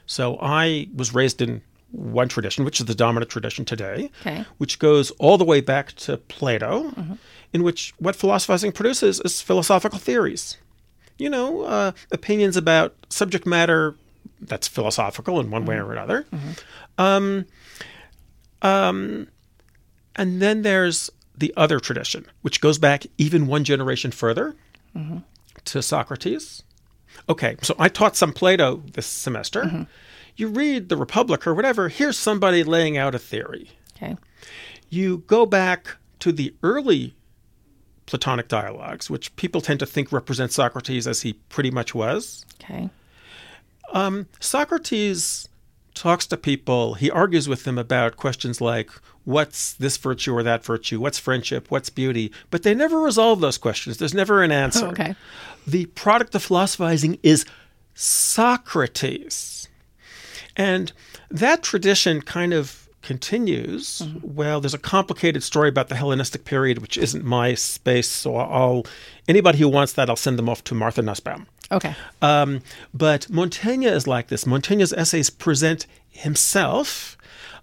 So 0.07 0.39
I 0.43 0.89
was 0.95 1.15
raised 1.15 1.41
in 1.41 1.63
one 1.91 2.29
tradition, 2.29 2.65
which 2.65 2.81
is 2.81 2.87
the 2.87 2.95
dominant 2.95 3.31
tradition 3.31 3.65
today, 3.65 4.11
Okay. 4.23 4.45
which 4.59 4.79
goes 4.79 5.11
all 5.13 5.37
the 5.39 5.45
way 5.45 5.61
back 5.61 5.93
to 5.93 6.17
Plato, 6.17 6.93
in 7.53 7.63
which 7.63 7.93
what 7.99 8.17
philosophizing 8.17 8.73
produces 8.73 9.21
is 9.21 9.43
philosophical 9.43 9.99
theories. 9.99 10.57
You 11.19 11.29
know, 11.31 11.63
uh, 11.63 11.93
opinions 12.11 12.57
about 12.57 12.95
subject 13.11 13.47
matter 13.47 13.95
that's 14.41 14.67
philosophical 14.67 15.39
in 15.39 15.51
one 15.51 15.67
way 15.67 15.77
or 15.77 15.93
another. 15.93 16.25
Um, 16.99 17.45
um, 18.63 19.29
and 20.17 20.41
then 20.43 20.63
there's 20.63 21.11
the 21.37 21.53
other 21.57 21.81
tradition, 21.81 22.27
which 22.43 22.61
goes 22.61 22.79
back 22.79 23.07
even 23.19 23.47
one 23.47 23.65
generation 23.65 24.11
further 24.11 24.55
to 25.65 25.83
Socrates. 25.83 26.63
Okay, 27.29 27.57
so 27.63 27.75
I 27.79 27.89
taught 27.89 28.17
some 28.17 28.33
Plato 28.33 28.83
this 28.93 29.07
semester. 29.07 29.87
You 30.37 30.49
read 30.49 30.89
the 30.89 30.97
Republic 30.97 31.47
or 31.47 31.55
whatever, 31.55 31.89
here's 31.89 32.19
somebody 32.19 32.65
laying 32.65 32.97
out 32.97 33.15
a 33.15 33.19
theory. 33.19 33.71
Okay. 33.97 34.17
You 34.89 35.19
go 35.27 35.47
back 35.47 35.97
to 36.21 36.33
the 36.33 36.55
early 36.63 37.15
Platonic 38.07 38.49
dialogues, 38.49 39.09
which 39.09 39.35
people 39.37 39.61
tend 39.61 39.81
to 39.81 39.87
think 39.87 40.13
represent 40.13 40.53
Socrates 40.53 41.07
as 41.07 41.23
he 41.23 41.35
pretty 41.49 41.71
much 41.71 41.95
was. 41.95 42.45
Okay. 42.63 42.91
Um, 43.93 44.27
Socrates 44.41 45.49
talks 45.95 46.27
to 46.27 46.37
people, 46.37 46.95
he 46.95 47.11
argues 47.11 47.49
with 47.49 47.65
them 47.65 47.79
about 47.79 48.17
questions 48.17 48.61
like 48.61 48.91
what's 49.25 49.75
this 49.75 49.97
virtue 49.97 50.35
or 50.35 50.43
that 50.43 50.65
virtue, 50.65 51.01
what's 51.01 51.19
friendship, 51.19 51.71
what's 51.71 51.91
beauty, 51.91 52.33
but 52.51 52.63
they 52.63 52.75
never 52.75 53.01
resolve 53.01 53.41
those 53.41 53.59
questions. 53.59 53.99
There's 53.99 54.15
never 54.15 54.43
an 54.43 54.53
answer. 54.53 54.87
Oh, 54.87 54.91
okay. 54.91 55.15
The 55.67 55.87
product 55.87 56.35
of 56.35 56.43
philosophizing 56.43 57.19
is 57.23 57.45
Socrates. 57.95 59.69
And 60.57 60.93
that 61.31 61.63
tradition 61.63 62.21
kind 62.21 62.53
of 62.53 62.89
continues. 63.03 64.01
Mm-hmm. 64.01 64.35
Well, 64.35 64.61
there's 64.61 64.75
a 64.75 64.79
complicated 64.79 65.43
story 65.43 65.69
about 65.69 65.89
the 65.89 65.97
Hellenistic 65.97 66.45
period, 66.45 66.79
which 66.79 66.97
isn't 66.97 67.25
my 67.25 67.55
space, 67.55 68.09
so 68.09 68.37
I'll 68.37 68.85
anybody 69.29 69.59
who 69.59 69.69
wants 69.69 69.93
that, 69.95 70.09
I'll 70.09 70.17
send 70.17 70.39
them 70.39 70.49
off 70.49 70.65
to 70.65 70.75
Martha 70.75 71.03
Nussbaum. 71.03 71.47
Okay. 71.73 71.95
Um, 72.21 72.61
but 72.93 73.29
Montaigne 73.31 73.87
is 73.87 74.07
like 74.07 74.29
this. 74.29 74.47
Montaigne's 74.47 74.93
essays 74.93 75.31
present 75.31 75.87
himself, 76.11 77.17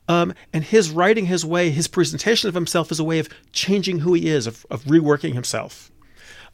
um, 0.07 0.33
and 0.51 0.63
his 0.63 0.89
writing 0.89 1.27
his 1.27 1.45
way, 1.45 1.69
his 1.69 1.87
presentation 1.87 2.49
of 2.49 2.55
himself 2.55 2.91
is 2.91 2.99
a 2.99 3.03
way 3.03 3.19
of 3.19 3.29
changing 3.53 3.99
who 3.99 4.13
he 4.15 4.27
is, 4.27 4.47
of, 4.47 4.65
of 4.71 4.83
reworking 4.85 5.33
himself. 5.33 5.91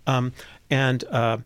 Um, 0.05 0.33
and 0.69 1.03
uh, 1.05 1.37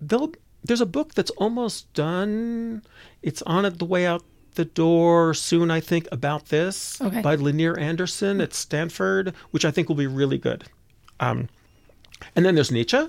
there's 0.00 0.80
a 0.80 0.86
book 0.86 1.14
that's 1.14 1.30
almost 1.32 1.92
done. 1.94 2.82
It's 3.22 3.42
on 3.42 3.64
it 3.64 3.78
the 3.78 3.84
way 3.84 4.06
out 4.06 4.24
the 4.56 4.64
door 4.64 5.34
soon, 5.34 5.70
I 5.70 5.80
think, 5.80 6.08
about 6.10 6.46
this 6.46 7.00
Okay. 7.00 7.20
by 7.20 7.34
Lanier 7.36 7.78
Anderson 7.78 8.40
at 8.40 8.54
Stanford, 8.54 9.34
which 9.50 9.64
I 9.64 9.70
think 9.70 9.88
will 9.88 9.96
be 9.96 10.06
really 10.06 10.38
good. 10.38 10.64
Um, 11.20 11.48
and 12.34 12.44
then 12.44 12.54
there's 12.54 12.70
Nietzsche. 12.70 13.06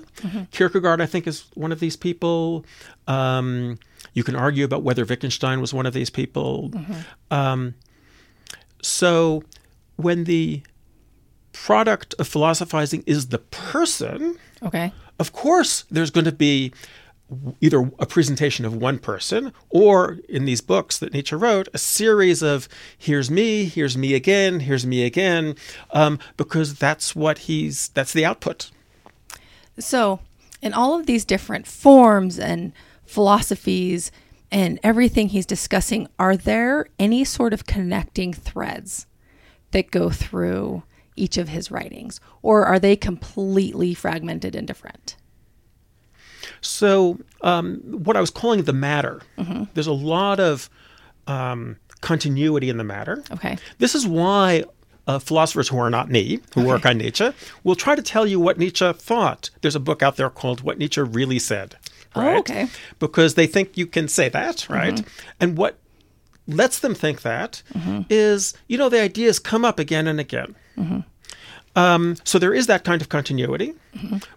Kierkegaard, 0.50 1.00
I 1.00 1.06
think, 1.06 1.26
is 1.26 1.46
one 1.54 1.72
of 1.72 1.80
these 1.80 1.96
people. 1.96 2.64
Um, 3.06 3.78
you 4.14 4.22
can 4.24 4.36
argue 4.36 4.64
about 4.64 4.82
whether 4.82 5.04
Wittgenstein 5.04 5.60
was 5.60 5.72
one 5.72 5.86
of 5.86 5.94
these 5.94 6.10
people. 6.10 6.70
Um, 7.30 7.74
so 8.82 9.42
when 9.96 10.24
the 10.24 10.62
product 11.52 12.14
of 12.18 12.28
philosophizing 12.28 13.02
is 13.06 13.28
the 13.28 13.38
person, 13.38 14.38
Okay. 14.62 14.92
of 15.18 15.32
course, 15.32 15.84
there's 15.90 16.10
going 16.10 16.24
to 16.26 16.32
be 16.32 16.72
either 17.60 17.90
a 17.98 18.06
presentation 18.06 18.64
of 18.64 18.74
one 18.74 18.98
person 18.98 19.52
or 19.68 20.18
in 20.30 20.46
these 20.46 20.62
books 20.62 20.98
that 20.98 21.12
Nietzsche 21.12 21.36
wrote, 21.36 21.68
a 21.74 21.78
series 21.78 22.42
of 22.42 22.68
here's 22.96 23.30
me, 23.30 23.64
here's 23.66 23.98
me 23.98 24.14
again, 24.14 24.60
here's 24.60 24.86
me 24.86 25.04
again, 25.04 25.54
um, 25.90 26.18
because 26.38 26.76
that's 26.76 27.14
what 27.14 27.38
he's, 27.40 27.88
that's 27.88 28.12
the 28.14 28.24
output. 28.24 28.70
So, 29.78 30.20
in 30.60 30.72
all 30.72 30.98
of 30.98 31.06
these 31.06 31.24
different 31.24 31.66
forms 31.66 32.38
and 32.38 32.72
philosophies 33.04 34.10
and 34.50 34.78
everything 34.82 35.28
he's 35.28 35.46
discussing, 35.46 36.08
are 36.18 36.36
there 36.36 36.86
any 36.98 37.24
sort 37.24 37.52
of 37.52 37.66
connecting 37.66 38.32
threads 38.32 39.06
that 39.70 39.90
go 39.90 40.10
through 40.10 40.82
each 41.16 41.36
of 41.36 41.48
his 41.48 41.70
writings? 41.70 42.20
Or 42.42 42.64
are 42.64 42.78
they 42.78 42.96
completely 42.96 43.94
fragmented 43.94 44.54
and 44.54 44.66
different? 44.66 45.16
So, 46.60 47.18
um, 47.42 47.80
what 47.84 48.16
I 48.16 48.20
was 48.20 48.30
calling 48.30 48.62
the 48.62 48.72
matter, 48.72 49.20
there's 49.74 49.86
a 49.86 49.92
lot 49.92 50.40
of 50.40 50.68
um, 51.26 51.76
continuity 52.00 52.68
in 52.68 52.78
the 52.78 52.84
matter. 52.84 53.22
Okay. 53.30 53.58
This 53.78 53.94
is 53.94 54.06
why 54.06 54.64
uh, 55.08 55.18
philosophers 55.18 55.68
who 55.68 55.78
are 55.78 55.90
not 55.90 56.08
me, 56.10 56.38
who 56.54 56.62
work 56.64 56.86
on 56.86 56.98
Nietzsche, 56.98 57.30
will 57.64 57.74
try 57.74 57.96
to 57.96 58.02
tell 58.02 58.26
you 58.26 58.38
what 58.38 58.58
Nietzsche 58.58 58.92
thought. 58.92 59.50
There's 59.62 59.74
a 59.74 59.80
book 59.80 60.02
out 60.02 60.16
there 60.16 60.30
called 60.30 60.60
What 60.60 60.78
Nietzsche 60.78 61.00
Really 61.00 61.38
Said. 61.40 61.76
Oh, 62.14 62.38
okay. 62.38 62.68
Because 63.00 63.34
they 63.34 63.46
think 63.46 63.76
you 63.76 63.86
can 63.86 64.06
say 64.08 64.28
that, 64.28 64.68
right? 64.68 65.02
And 65.40 65.56
what 65.56 65.78
lets 66.46 66.78
them 66.80 66.94
think 66.94 67.22
that 67.22 67.62
is, 68.08 68.54
you 68.68 68.78
know, 68.78 68.88
the 68.88 69.00
ideas 69.00 69.38
come 69.38 69.64
up 69.64 69.78
again 69.78 70.06
and 70.06 70.20
again. 70.20 70.54
Um, 71.76 72.16
so 72.24 72.38
there 72.38 72.54
is 72.54 72.66
that 72.66 72.82
kind 72.82 73.00
of 73.00 73.08
continuity, 73.08 73.74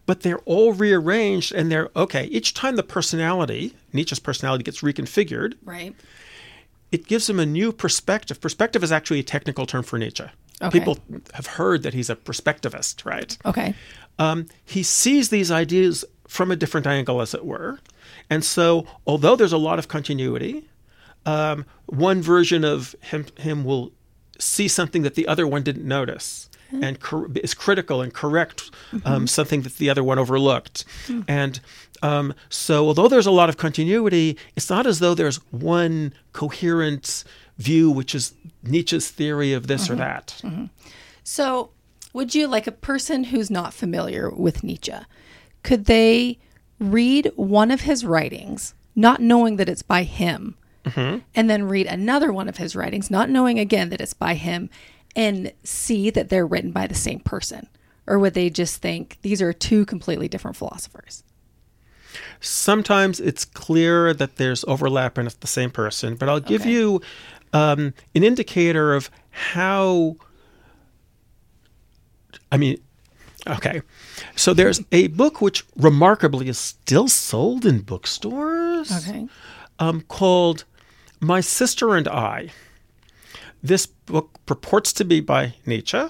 but 0.05 0.21
they're 0.21 0.39
all 0.39 0.73
rearranged 0.73 1.51
and 1.53 1.71
they're 1.71 1.89
okay. 1.95 2.25
Each 2.25 2.53
time 2.53 2.75
the 2.75 2.83
personality, 2.83 3.73
Nietzsche's 3.93 4.19
personality, 4.19 4.63
gets 4.63 4.81
reconfigured, 4.81 5.55
Right. 5.63 5.95
it 6.91 7.07
gives 7.07 7.27
him 7.29 7.39
a 7.39 7.45
new 7.45 7.71
perspective. 7.71 8.39
Perspective 8.41 8.83
is 8.83 8.91
actually 8.91 9.19
a 9.21 9.23
technical 9.23 9.65
term 9.65 9.81
for 9.83 9.97
Nietzsche. 9.97 10.25
Okay. 10.61 10.79
People 10.79 10.99
have 11.33 11.47
heard 11.47 11.83
that 11.83 11.93
he's 11.93 12.09
a 12.09 12.15
perspectivist, 12.15 13.05
right? 13.05 13.37
Okay. 13.45 13.73
Um, 14.19 14.47
he 14.63 14.83
sees 14.83 15.29
these 15.29 15.49
ideas 15.51 16.05
from 16.27 16.51
a 16.51 16.55
different 16.55 16.87
angle, 16.87 17.21
as 17.21 17.33
it 17.33 17.45
were. 17.45 17.79
And 18.29 18.43
so, 18.43 18.85
although 19.05 19.35
there's 19.35 19.53
a 19.53 19.57
lot 19.57 19.79
of 19.79 19.87
continuity, 19.87 20.67
um, 21.25 21.65
one 21.87 22.21
version 22.21 22.63
of 22.63 22.95
him, 23.01 23.25
him 23.37 23.63
will 23.63 23.91
see 24.39 24.67
something 24.67 25.01
that 25.03 25.15
the 25.15 25.27
other 25.27 25.45
one 25.45 25.63
didn't 25.63 25.87
notice 25.87 26.49
and 26.81 27.01
cor- 27.01 27.27
is 27.35 27.53
critical 27.53 28.01
and 28.01 28.13
correct 28.13 28.71
um, 29.03 29.27
something 29.27 29.61
that 29.63 29.75
the 29.75 29.89
other 29.89 30.03
one 30.03 30.17
overlooked. 30.17 30.85
And 31.27 31.59
um, 32.01 32.33
so, 32.49 32.87
although 32.87 33.09
there's 33.09 33.25
a 33.25 33.31
lot 33.31 33.49
of 33.49 33.57
continuity, 33.57 34.37
it's 34.55 34.69
not 34.69 34.87
as 34.87 34.99
though 34.99 35.13
there's 35.13 35.35
one 35.51 36.13
coherent 36.31 37.25
view, 37.57 37.91
which 37.91 38.15
is 38.15 38.33
Nietzsche's 38.63 39.09
theory 39.09 39.53
of 39.53 39.67
this 39.67 39.89
or 39.89 39.93
mm-hmm. 39.93 40.01
that. 40.01 40.41
Mm-hmm. 40.43 40.65
So, 41.23 41.71
would 42.13 42.35
you, 42.35 42.47
like 42.47 42.67
a 42.67 42.71
person 42.71 43.25
who's 43.25 43.49
not 43.49 43.73
familiar 43.73 44.29
with 44.29 44.63
Nietzsche, 44.63 44.93
could 45.63 45.85
they 45.85 46.39
read 46.79 47.31
one 47.35 47.71
of 47.71 47.81
his 47.81 48.03
writings, 48.03 48.73
not 48.95 49.21
knowing 49.21 49.55
that 49.57 49.69
it's 49.69 49.83
by 49.83 50.03
him, 50.03 50.55
mm-hmm. 50.83 51.19
and 51.35 51.49
then 51.49 51.63
read 51.63 51.87
another 51.87 52.33
one 52.33 52.49
of 52.49 52.57
his 52.57 52.75
writings, 52.75 53.11
not 53.11 53.29
knowing 53.29 53.59
again 53.59 53.89
that 53.89 54.01
it's 54.01 54.13
by 54.13 54.33
him, 54.33 54.69
and 55.15 55.53
see 55.63 56.09
that 56.09 56.29
they're 56.29 56.47
written 56.47 56.71
by 56.71 56.87
the 56.87 56.95
same 56.95 57.19
person? 57.19 57.67
Or 58.07 58.17
would 58.19 58.33
they 58.33 58.49
just 58.49 58.81
think 58.81 59.17
these 59.21 59.41
are 59.41 59.53
two 59.53 59.85
completely 59.85 60.27
different 60.27 60.57
philosophers? 60.57 61.23
Sometimes 62.39 63.19
it's 63.19 63.45
clear 63.45 64.13
that 64.13 64.37
there's 64.37 64.65
overlap 64.67 65.17
and 65.17 65.27
it's 65.27 65.35
the 65.37 65.47
same 65.47 65.69
person, 65.69 66.15
but 66.15 66.27
I'll 66.27 66.39
give 66.39 66.61
Okay. 66.61 66.71
you 66.71 67.01
um, 67.53 67.93
an 68.15 68.23
indicator 68.23 68.93
of 68.93 69.09
how. 69.29 70.15
I 72.51 72.57
mean, 72.57 72.77
okay. 73.47 73.81
So 74.35 74.53
there's 74.53 74.81
a 74.91 75.07
book 75.07 75.41
which 75.41 75.65
remarkably 75.77 76.47
is 76.49 76.57
still 76.57 77.07
sold 77.07 77.65
in 77.65 77.81
bookstores 77.81 78.91
Okay. 79.07 79.27
um, 79.79 80.01
called 80.01 80.65
My 81.19 81.39
Sister 81.41 81.95
and 81.95 82.07
I. 82.07 82.49
This 83.63 83.85
book 83.85 84.39
purports 84.45 84.91
to 84.93 85.05
be 85.05 85.19
by 85.21 85.53
Nietzsche. 85.65 86.03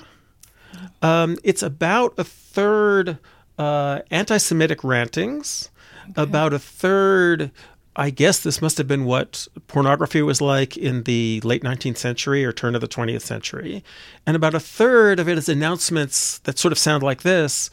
Um, 1.01 1.37
it's 1.43 1.61
about 1.61 2.13
a 2.17 2.23
third 2.23 3.17
uh, 3.57 3.99
anti 4.09 4.37
Semitic 4.37 4.83
rantings, 4.83 5.69
about 6.15 6.53
a 6.53 6.59
third. 6.59 7.51
I 7.95 8.09
guess 8.09 8.39
this 8.39 8.61
must 8.61 8.77
have 8.77 8.87
been 8.87 9.03
what 9.03 9.47
pornography 9.67 10.21
was 10.21 10.39
like 10.39 10.77
in 10.77 11.03
the 11.03 11.41
late 11.43 11.61
19th 11.61 11.97
century 11.97 12.45
or 12.45 12.53
turn 12.53 12.73
of 12.73 12.81
the 12.81 12.87
20th 12.87 13.21
century. 13.21 13.83
And 14.25 14.35
about 14.35 14.55
a 14.55 14.61
third 14.61 15.19
of 15.19 15.27
it 15.27 15.37
is 15.37 15.49
announcements 15.49 16.37
that 16.39 16.57
sort 16.57 16.71
of 16.71 16.77
sound 16.77 17.03
like 17.03 17.23
this 17.23 17.69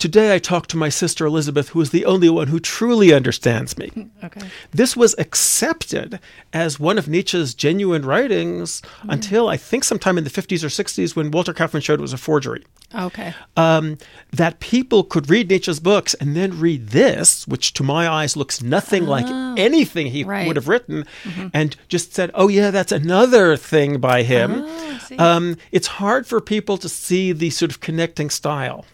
today 0.00 0.34
I 0.34 0.38
talked 0.38 0.70
to 0.70 0.76
my 0.76 0.88
sister 0.88 1.26
Elizabeth, 1.26 1.68
who 1.68 1.80
is 1.80 1.90
the 1.90 2.06
only 2.06 2.28
one 2.30 2.48
who 2.48 2.58
truly 2.58 3.12
understands 3.12 3.76
me. 3.78 4.08
Okay. 4.24 4.48
This 4.72 4.96
was 4.96 5.14
accepted 5.18 6.18
as 6.52 6.80
one 6.80 6.98
of 6.98 7.06
Nietzsche's 7.06 7.54
genuine 7.54 8.04
writings 8.04 8.82
until 9.02 9.48
I 9.48 9.56
think 9.56 9.84
sometime 9.84 10.18
in 10.18 10.24
the 10.24 10.30
50s 10.30 10.64
or 10.64 10.68
60s 10.68 11.14
when 11.14 11.30
Walter 11.30 11.52
Kaufmann 11.52 11.82
showed 11.82 12.00
it 12.00 12.02
was 12.02 12.12
a 12.12 12.18
forgery. 12.18 12.64
Okay. 12.94 13.34
Um, 13.56 13.98
that 14.32 14.58
people 14.58 15.04
could 15.04 15.30
read 15.30 15.48
Nietzsche's 15.48 15.80
books 15.80 16.14
and 16.14 16.34
then 16.34 16.58
read 16.58 16.88
this, 16.88 17.46
which 17.46 17.74
to 17.74 17.82
my 17.82 18.08
eyes 18.08 18.36
looks 18.36 18.62
nothing 18.62 19.06
like 19.06 19.26
anything 19.58 20.08
he 20.08 20.24
right. 20.24 20.46
would 20.46 20.56
have 20.56 20.66
written, 20.68 21.06
and 21.54 21.76
just 21.88 22.14
said, 22.14 22.30
oh, 22.34 22.48
yeah, 22.48 22.70
that's 22.70 22.90
another 22.92 23.56
thing 23.56 24.00
by 24.00 24.22
him. 24.22 24.64
Oh, 24.64 25.00
Um, 25.18 25.56
it's 25.72 25.86
hard 25.86 26.26
for 26.26 26.40
people 26.40 26.78
to 26.78 26.88
see 26.88 27.32
the 27.32 27.50
sort 27.50 27.70
of 27.70 27.80
connecting 27.80 28.30
style. 28.30 28.84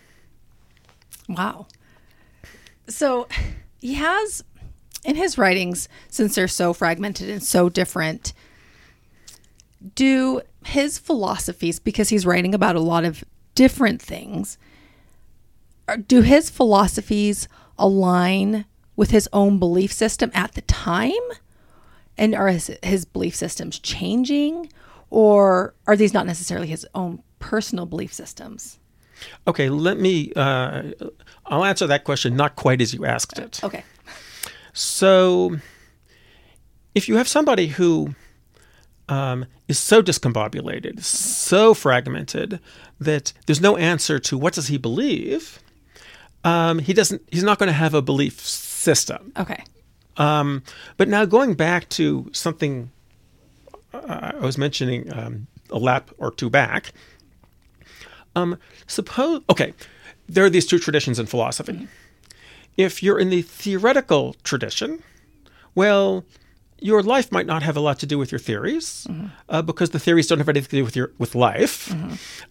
Wow. 1.29 1.67
So 2.89 3.29
he 3.81 3.95
has 3.95 4.45
in 5.05 5.17
his 5.17 5.39
writings, 5.39 5.89
since 6.09 6.35
they're 6.35 6.49
so 6.49 6.73
fragmented 6.73 7.31
and 7.31 7.43
so 7.43 7.69
different, 7.69 8.33
do 9.95 10.41
his 10.65 10.99
philosophies, 10.99 11.79
because 11.79 12.09
he's 12.09 12.27
writing 12.27 12.55
about 12.55 12.75
a 12.75 12.81
lot 12.81 13.05
of 13.05 13.23
different 13.55 14.03
things, 14.03 14.59
do 16.09 16.23
his 16.23 16.51
philosophies 16.51 17.49
align 17.79 18.65
with 18.97 19.11
his 19.11 19.29
own 19.33 19.59
belief 19.59 19.93
system 19.93 20.31
at 20.35 20.55
the 20.55 20.63
time? 20.63 21.13
And 22.19 22.35
are 22.35 22.49
his, 22.49 22.77
his 22.83 23.05
belief 23.05 23.37
systems 23.37 23.79
changing? 23.79 24.73
Or 25.11 25.75
are 25.87 25.97
these 25.97 26.15
not 26.15 26.27
necessarily 26.27 26.67
his 26.67 26.87
own 26.95 27.23
personal 27.39 27.87
belief 27.87 28.13
systems? 28.13 28.79
Okay, 29.47 29.69
let 29.69 29.99
me. 29.99 30.33
Uh, 30.35 30.91
I'll 31.47 31.65
answer 31.65 31.87
that 31.87 32.05
question 32.05 32.37
not 32.37 32.57
quite 32.57 32.81
as 32.81 32.93
you 32.93 33.05
asked 33.05 33.39
it. 33.39 33.63
Okay. 33.63 33.85
So, 34.73 35.57
if 36.95 37.09
you 37.09 37.17
have 37.17 37.29
somebody 37.29 37.69
who 37.69 38.15
um, 39.09 39.47
is 39.69 39.79
so 39.79 40.03
discombobulated, 40.03 41.03
so 41.03 41.73
fragmented 41.75 42.61
that 43.01 43.33
there's 43.47 43.61
no 43.61 43.77
answer 43.77 44.19
to 44.19 44.37
what 44.37 44.55
does 44.55 44.69
he 44.69 44.77
believe, 44.77 45.61
um, 46.45 46.79
he 46.79 46.93
doesn't. 46.93 47.23
He's 47.31 47.45
not 47.45 47.59
going 47.59 47.69
to 47.69 47.73
have 47.73 47.95
a 47.95 48.03
belief 48.03 48.41
system. 48.41 49.33
Okay. 49.39 49.63
Um, 50.17 50.63
but 50.97 51.09
now 51.09 51.25
going 51.27 51.55
back 51.55 51.89
to 51.91 52.31
something 52.33 52.91
uh, 54.05 54.33
I 54.41 54.45
was 54.45 54.59
mentioning 54.59 55.13
um, 55.13 55.47
a 55.71 55.79
lap 55.79 56.11
or 56.19 56.31
two 56.31 56.51
back. 56.51 56.93
Um, 58.37 58.59
suppose 58.87 59.43
okay, 59.51 59.73
there 60.29 60.45
are 60.45 60.51
these 60.51 60.67
two 60.67 60.79
traditions 60.79 61.19
in 61.19 61.27
philosophy. 61.27 61.89
If 62.77 63.03
you're 63.03 63.19
in 63.19 63.31
the 63.31 63.43
theoretical 63.43 64.37
tradition, 64.45 65.03
well, 65.75 66.25
your 66.79 67.03
life 67.03 67.33
might 67.33 67.47
not 67.47 67.63
have 67.63 67.77
a 67.77 67.81
lot 67.81 67.99
to 68.01 68.07
do 68.07 68.19
with 68.19 68.31
your 68.31 68.39
theories 68.39 69.07
uh, 69.49 69.63
because 69.63 69.91
the 69.91 69.99
theories 69.99 70.27
don't 70.27 70.39
have 70.39 70.49
anything 70.51 70.69
to 70.69 70.77
do 70.77 70.85
with 70.85 70.95
your 70.95 71.11
with 71.19 71.35
life. 71.35 71.91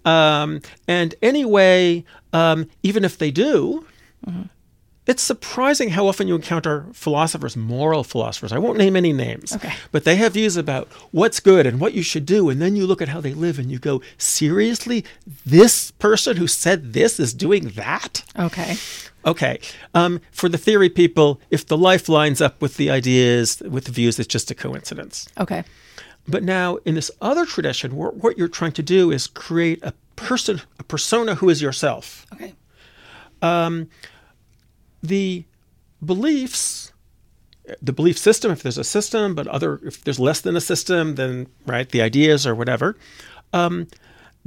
Um, 0.04 0.62
and 0.88 1.14
anyway, 1.22 2.04
um, 2.34 2.68
even 2.82 3.06
if 3.06 3.20
they 3.20 3.30
do, 3.32 3.86
it's 5.08 5.22
surprising 5.22 5.90
how 5.92 6.08
often 6.08 6.28
you 6.28 6.36
encounter 6.36 6.86
philosophers, 6.94 7.56
moral 7.56 8.04
philosophers. 8.04 8.52
I 8.52 8.58
won't 8.58 8.78
name 8.78 8.96
any 8.96 9.14
names, 9.14 9.54
Okay. 9.56 9.74
but 9.92 10.04
they 10.04 10.16
have 10.16 10.34
views 10.34 10.58
about 10.58 10.88
what's 11.12 11.40
good 11.40 11.66
and 11.68 11.80
what 11.80 11.94
you 11.94 12.02
should 12.02 12.26
do. 12.26 12.50
And 12.50 12.62
then 12.62 12.76
you 12.76 12.88
look 12.88 13.02
at 13.02 13.10
how 13.10 13.22
they 13.22 13.34
live 13.34 13.60
and 13.60 13.72
you 13.72 13.78
go, 13.80 14.02
seriously, 14.18 15.06
this 15.46 15.92
person 15.92 16.38
who 16.38 16.48
said 16.48 16.94
this 16.94 17.20
is 17.20 17.34
doing 17.34 17.70
that? 17.76 18.24
Okay. 18.38 18.76
Okay. 19.26 19.60
Um, 19.94 20.22
for 20.32 20.50
the 20.50 20.58
theory 20.58 20.90
people, 20.90 21.40
if 21.50 21.66
the 21.66 21.78
life 21.78 22.08
lines 22.10 22.42
up 22.42 22.62
with 22.62 22.78
the 22.78 22.90
ideas, 22.90 23.62
with 23.68 23.86
the 23.86 23.92
views, 23.92 24.20
it's 24.20 24.28
just 24.28 24.52
a 24.52 24.56
coincidence. 24.56 25.28
Okay. 25.40 25.64
But 26.28 26.44
now, 26.44 26.78
in 26.86 26.96
this 26.96 27.12
other 27.22 27.46
tradition, 27.46 27.92
wh- 27.92 28.16
what 28.24 28.38
you're 28.38 28.48
trying 28.48 28.72
to 28.74 28.84
do 28.84 29.12
is 29.12 29.28
create 29.28 29.80
a 29.84 29.94
person, 30.16 30.62
a 30.80 30.84
persona 30.84 31.36
who 31.36 31.50
is 31.50 31.62
yourself. 31.62 32.26
Okay. 32.34 32.54
The 35.08 35.46
beliefs 36.04 36.92
the 37.82 37.94
belief 37.94 38.18
system 38.18 38.52
if 38.52 38.62
there's 38.62 38.78
a 38.78 38.84
system 38.84 39.34
but 39.34 39.48
other 39.48 39.80
if 39.84 40.04
there's 40.04 40.20
less 40.20 40.42
than 40.42 40.56
a 40.56 40.62
system 40.62 41.16
then 41.16 41.48
right 41.66 41.90
the 41.90 42.02
ideas 42.02 42.46
or 42.46 42.54
whatever 42.54 42.96
um, 43.54 43.88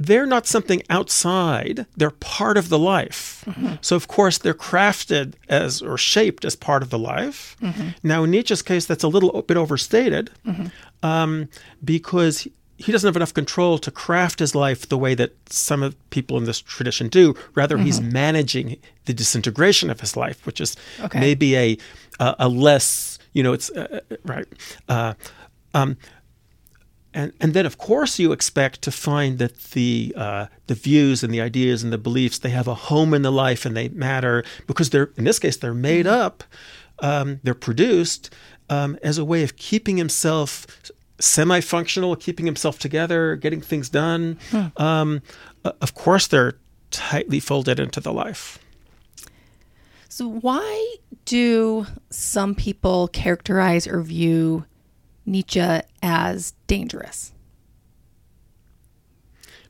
they're 0.01 0.25
not 0.25 0.47
something 0.47 0.81
outside 0.89 1.85
they're 1.97 2.11
part 2.11 2.55
of 2.55 2.69
the 2.69 2.79
life. 2.79 3.43
So 3.81 3.97
of 3.97 4.07
course 4.07 4.37
they're 4.37 4.53
crafted 4.53 5.33
as 5.49 5.81
or 5.81 5.97
shaped 5.97 6.45
as 6.45 6.55
part 6.55 6.81
of 6.83 6.89
the 6.89 6.99
life. 6.99 7.57
Now 8.01 8.23
in 8.23 8.31
nietzsche's 8.31 8.61
case 8.61 8.85
that's 8.85 9.03
a 9.03 9.09
little 9.09 9.41
bit 9.41 9.57
overstated 9.57 10.31
um, 11.03 11.49
because 11.83 12.47
he- 12.83 12.91
doesn't 12.91 13.07
have 13.07 13.15
enough 13.15 13.33
control 13.33 13.77
to 13.79 13.91
craft 13.91 14.39
his 14.39 14.53
life 14.55 14.87
the 14.89 14.97
way 14.97 15.13
that 15.15 15.31
some 15.51 15.83
of 15.83 15.95
people 16.09 16.37
in 16.37 16.45
this 16.45 16.59
tradition 16.61 17.07
do. 17.09 17.35
Rather, 17.55 17.77
he's 17.77 17.99
managing 18.01 18.77
the 19.05 19.13
disintegration 19.13 19.89
of 19.89 19.99
his 20.01 20.15
life, 20.15 20.45
which 20.45 20.59
is 20.61 20.75
Okay. 21.05 21.19
maybe 21.19 21.55
a 21.57 21.77
a, 22.19 22.35
a 22.39 22.49
less 22.49 23.19
you 23.33 23.43
know 23.43 23.53
it's 23.53 23.69
uh, 23.71 23.99
uh, 24.11 24.15
right. 24.25 24.47
Uh, 24.87 25.13
um, 25.73 25.97
and 27.13 27.33
and 27.41 27.53
then 27.53 27.65
of 27.65 27.77
course 27.77 28.19
you 28.19 28.31
expect 28.31 28.81
to 28.83 28.91
find 28.91 29.39
that 29.39 29.55
the 29.71 30.13
uh, 30.15 30.45
the 30.67 30.75
views 30.75 31.23
and 31.23 31.33
the 31.33 31.41
ideas 31.41 31.83
and 31.83 31.91
the 31.91 31.97
beliefs 31.97 32.39
they 32.39 32.49
have 32.51 32.67
a 32.67 32.75
home 32.75 33.13
in 33.15 33.21
the 33.23 33.31
life 33.31 33.65
and 33.65 33.75
they 33.75 33.89
matter 33.89 34.43
because 34.67 34.89
they're 34.91 35.09
in 35.17 35.23
this 35.25 35.39
case 35.39 35.57
they're 35.57 35.73
made 35.73 36.07
up, 36.07 36.43
um, 36.99 37.39
they're 37.43 37.55
produced 37.69 38.29
um, 38.69 38.97
as 39.01 39.17
a 39.17 39.25
way 39.25 39.43
of 39.43 39.55
keeping 39.55 39.97
himself 39.97 40.67
semi-functional, 41.19 42.15
keeping 42.15 42.45
himself 42.45 42.79
together, 42.79 43.35
getting 43.35 43.61
things 43.61 43.89
done. 43.89 44.37
Um, 44.77 45.21
uh, 45.65 45.73
of 45.81 45.93
course, 45.93 46.27
they're 46.27 46.57
tightly 46.91 47.39
folded 47.39 47.79
into 47.79 47.99
the 47.99 48.13
life. 48.13 48.59
So, 50.07 50.27
why 50.27 50.95
do 51.25 51.85
some 52.09 52.55
people 52.55 53.07
characterize 53.09 53.87
or 53.87 54.01
view 54.01 54.65
Nietzsche 55.25 55.79
as 56.01 56.53
dangerous? 56.67 57.31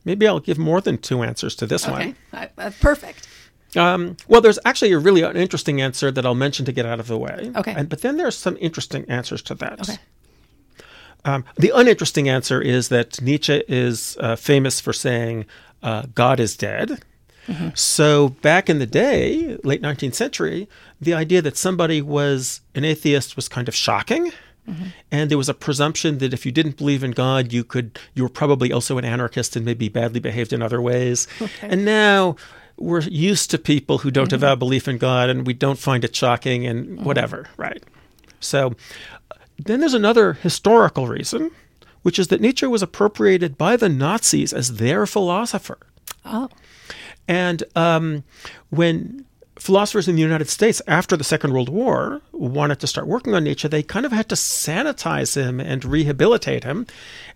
Maybe 0.04 0.26
I'll 0.26 0.40
give 0.40 0.58
more 0.58 0.80
than 0.80 0.98
two 0.98 1.22
answers 1.22 1.54
to 1.56 1.66
this 1.66 1.86
one. 1.86 2.16
Uh, 2.32 2.46
uh, 2.56 2.70
perfect. 2.80 3.28
Um, 3.76 4.16
well, 4.26 4.40
there's 4.40 4.58
actually 4.64 4.92
a 4.92 4.98
really 4.98 5.22
interesting 5.22 5.80
answer 5.80 6.10
that 6.10 6.24
I'll 6.26 6.34
mention 6.34 6.64
to 6.64 6.72
get 6.72 6.86
out 6.86 7.00
of 7.00 7.06
the 7.06 7.18
way. 7.18 7.52
Okay. 7.54 7.74
And, 7.76 7.88
but 7.88 8.00
then 8.00 8.16
there's 8.16 8.36
some 8.36 8.56
interesting 8.60 9.04
answers 9.08 9.42
to 9.42 9.54
that. 9.56 9.88
Okay. 9.88 9.98
Um, 11.24 11.44
the 11.56 11.72
uninteresting 11.74 12.28
answer 12.28 12.60
is 12.60 12.88
that 12.88 13.20
Nietzsche 13.20 13.62
is 13.68 14.16
uh, 14.20 14.36
famous 14.36 14.80
for 14.80 14.92
saying 14.92 15.46
uh, 15.82 16.04
God 16.14 16.40
is 16.40 16.56
dead. 16.56 17.02
So 17.74 18.28
back 18.28 18.70
in 18.70 18.78
the 18.78 18.86
day, 18.86 19.58
late 19.64 19.82
19th 19.82 20.14
century, 20.14 20.68
the 21.00 21.14
idea 21.14 21.42
that 21.42 21.56
somebody 21.56 22.00
was 22.00 22.60
an 22.76 22.84
atheist 22.84 23.34
was 23.34 23.48
kind 23.48 23.66
of 23.66 23.74
shocking. 23.74 24.30
And 25.10 25.28
there 25.30 25.38
was 25.38 25.48
a 25.48 25.54
presumption 25.54 26.18
that 26.18 26.32
if 26.32 26.46
you 26.46 26.52
didn't 26.52 26.76
believe 26.76 27.02
in 27.02 27.10
God, 27.10 27.52
you 27.52 27.64
could 27.64 27.98
you 28.14 28.22
were 28.22 28.28
probably 28.28 28.72
also 28.72 28.98
an 28.98 29.04
anarchist 29.04 29.56
and 29.56 29.64
maybe 29.64 29.88
badly 29.88 30.20
behaved 30.20 30.52
in 30.52 30.62
other 30.62 30.80
ways. 30.80 31.26
And 31.60 31.84
now 31.84 32.36
we're 32.76 33.00
used 33.00 33.50
to 33.50 33.58
people 33.58 33.98
who 33.98 34.12
don't 34.12 34.30
have 34.30 34.44
a 34.44 34.54
belief 34.54 34.86
in 34.86 34.96
God 34.98 35.28
and 35.28 35.44
we 35.44 35.54
don't 35.54 35.78
find 35.78 36.04
it 36.04 36.14
shocking 36.14 36.66
and 36.66 37.04
whatever, 37.04 37.48
right? 37.56 37.82
So 38.38 38.74
then 39.64 39.80
there's 39.80 39.94
another 39.94 40.34
historical 40.34 41.06
reason, 41.06 41.50
which 42.02 42.18
is 42.18 42.28
that 42.28 42.40
Nietzsche 42.40 42.66
was 42.66 42.82
appropriated 42.82 43.58
by 43.58 43.76
the 43.76 43.88
Nazis 43.88 44.52
as 44.52 44.76
their 44.76 45.06
philosopher. 45.06 45.78
Oh, 46.24 46.48
And 47.28 47.62
um, 47.74 48.24
when 48.70 49.24
philosophers 49.58 50.08
in 50.08 50.16
the 50.16 50.22
United 50.22 50.48
States 50.48 50.80
after 50.86 51.16
the 51.16 51.24
Second 51.24 51.52
World 51.52 51.68
War 51.68 52.22
wanted 52.32 52.80
to 52.80 52.86
start 52.86 53.06
working 53.06 53.34
on 53.34 53.44
Nietzsche, 53.44 53.68
they 53.68 53.82
kind 53.82 54.06
of 54.06 54.12
had 54.12 54.28
to 54.30 54.34
sanitize 54.34 55.36
him 55.36 55.60
and 55.60 55.84
rehabilitate 55.84 56.64
him. 56.64 56.86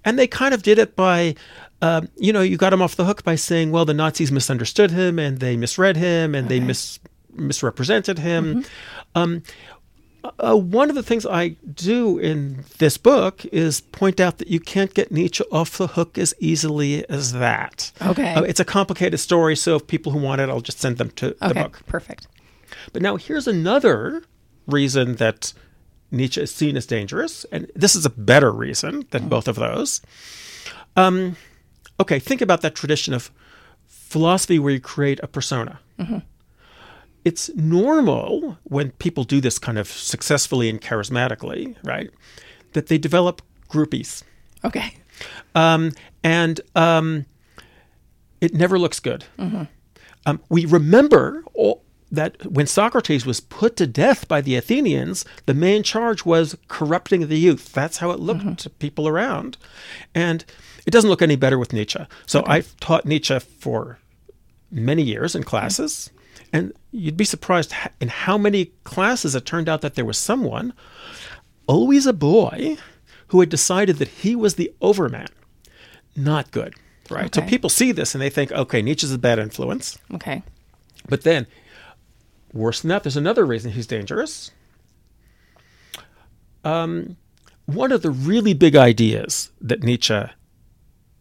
And 0.05 0.19
they 0.19 0.27
kind 0.27 0.55
of 0.55 0.63
did 0.63 0.79
it 0.79 0.97
by, 0.97 1.35
um, 1.83 2.09
you 2.17 2.33
know, 2.33 2.41
you 2.41 2.57
got 2.57 2.73
him 2.73 2.83
off 2.83 2.97
the 2.97 3.05
hook 3.05 3.25
by 3.25 3.35
saying, 3.37 3.73
well, 3.73 3.85
the 3.85 3.95
Nazis 3.95 4.33
misunderstood 4.33 4.91
him 4.91 5.19
and 5.19 5.39
they 5.41 5.57
misread 5.57 5.97
him 5.97 6.35
and 6.35 6.49
they 6.49 6.61
mis- 6.61 6.99
misrepresented 7.33 8.19
him. 8.19 8.65
Um, 9.15 9.43
uh, 10.39 10.57
one 10.57 10.89
of 10.89 10.97
the 10.97 11.03
things 11.03 11.27
I 11.27 11.49
do 11.75 12.19
in 12.19 12.65
this 12.79 12.97
book 12.97 13.45
is 13.47 13.81
point 13.81 14.21
out 14.21 14.39
that 14.39 14.49
you 14.49 14.61
can't 14.61 14.95
get 14.95 15.13
Nietzsche 15.13 15.45
off 15.53 15.77
the 15.77 15.89
hook 15.89 16.17
as 16.17 16.35
easily 16.39 17.09
as 17.09 17.33
that. 17.33 17.93
Okay. 18.03 18.35
Uh, 18.35 18.43
it's 18.43 18.61
a 18.61 18.65
complicated 18.65 19.21
story, 19.21 19.57
so 19.57 19.77
if 19.77 19.87
people 19.87 20.13
who 20.13 20.19
want 20.19 20.41
it, 20.41 20.49
I'll 20.49 20.61
just 20.61 20.81
send 20.81 20.99
them 20.99 21.11
to 21.13 21.37
the 21.41 21.55
book. 21.55 21.81
Perfect. 21.87 22.27
But 22.93 23.03
now 23.03 23.17
here's 23.17 23.47
another 23.47 24.23
reason 24.67 25.17
that 25.17 25.53
Nietzsche 26.11 26.41
is 26.41 26.55
seen 26.55 26.77
as 26.77 26.87
dangerous, 26.87 27.45
and 27.53 27.71
this 27.75 27.95
is 27.95 28.07
a 28.07 28.11
better 28.11 28.51
reason 28.51 29.07
than 29.11 29.29
both 29.29 29.49
of 29.49 29.57
those. 29.57 30.01
Um, 30.97 31.37
okay, 32.01 32.19
think 32.19 32.41
about 32.41 32.63
that 32.63 32.75
tradition 32.75 33.15
of 33.15 33.31
philosophy 33.87 34.59
where 34.59 34.73
you 34.73 34.81
create 34.81 35.21
a 35.23 35.27
persona. 35.27 35.81
It's 37.25 37.49
normal 37.55 38.59
when 38.65 38.91
people 38.93 39.25
do 39.25 39.41
this 39.41 39.59
kind 39.59 39.79
of 39.79 39.89
successfully 39.89 40.69
and 40.69 40.81
charismatically, 40.81 41.77
right? 41.83 42.11
That 42.73 42.89
they 42.89 42.99
develop 42.99 43.43
groupies. 43.69 44.23
Okay. 44.65 44.95
Um, 45.55 45.93
and 46.23 46.61
um, 46.75 47.27
it 48.41 48.55
never 48.55 48.79
looks 48.79 49.01
good. 49.01 49.25
Um, 50.27 50.41
we 50.49 50.65
remember 50.65 51.45
all, 51.55 51.83
that 52.11 52.45
when 52.47 52.67
Socrates 52.67 53.27
was 53.27 53.41
put 53.41 53.77
to 53.77 53.87
death 53.87 54.29
by 54.29 54.41
the 54.41 54.57
Athenians, 54.57 55.25
the 55.47 55.55
main 55.55 55.83
charge 55.83 56.25
was 56.25 56.57
corrupting 56.69 57.29
the 57.29 57.39
youth. 57.39 57.73
That's 57.73 57.99
how 57.99 58.11
it 58.11 58.21
looked 58.21 58.59
to 58.59 58.71
people 58.71 59.09
around. 59.09 59.57
And 60.15 60.45
it 60.87 60.91
doesn't 60.91 61.11
look 61.11 61.23
any 61.23 61.37
better 61.37 61.59
with 61.59 61.73
Nietzsche. 61.73 62.01
So 62.27 62.43
I've 62.47 62.77
taught 62.81 63.05
Nietzsche 63.07 63.39
for 63.39 63.99
many 64.71 65.03
years 65.03 65.35
in 65.35 65.43
classes. 65.43 66.11
And 66.55 66.73
you'd 66.93 67.17
be 67.17 67.25
surprised 67.25 67.75
in 68.01 68.07
how 68.07 68.39
many 68.39 68.67
classes 68.85 69.35
it 69.35 69.45
turned 69.45 69.69
out 69.69 69.81
that 69.81 69.97
there 69.97 70.05
was 70.05 70.17
someone, 70.17 70.73
always 71.67 72.07
a 72.07 72.13
boy, 72.13 72.77
who 73.29 73.41
had 73.41 73.49
decided 73.49 73.97
that 73.97 74.07
he 74.07 74.37
was 74.37 74.55
the 74.55 74.73
overman. 74.81 75.27
Not 76.15 76.53
good, 76.53 76.75
right? 77.11 77.35
So 77.35 77.43
people 77.43 77.69
see 77.69 77.91
this 77.91 78.15
and 78.15 78.23
they 78.23 78.31
think, 78.31 78.53
okay, 78.53 78.83
Nietzsche's 78.83 79.13
a 79.13 79.19
bad 79.19 79.41
influence. 79.41 79.99
Okay. 80.15 80.45
But 81.09 81.23
then, 81.23 81.49
worse 82.53 82.83
than 82.83 82.91
that, 82.91 83.03
there's 83.03 83.17
another 83.17 83.45
reason 83.45 83.73
he's 83.73 83.89
dangerous. 83.89 84.53
Um, 86.63 87.17
one 87.67 87.91
of 87.91 88.03
the 88.03 88.13
really 88.13 88.55
big 88.55 88.77
ideas 88.77 89.51
that 89.61 89.83
Nietzsche 89.83 90.23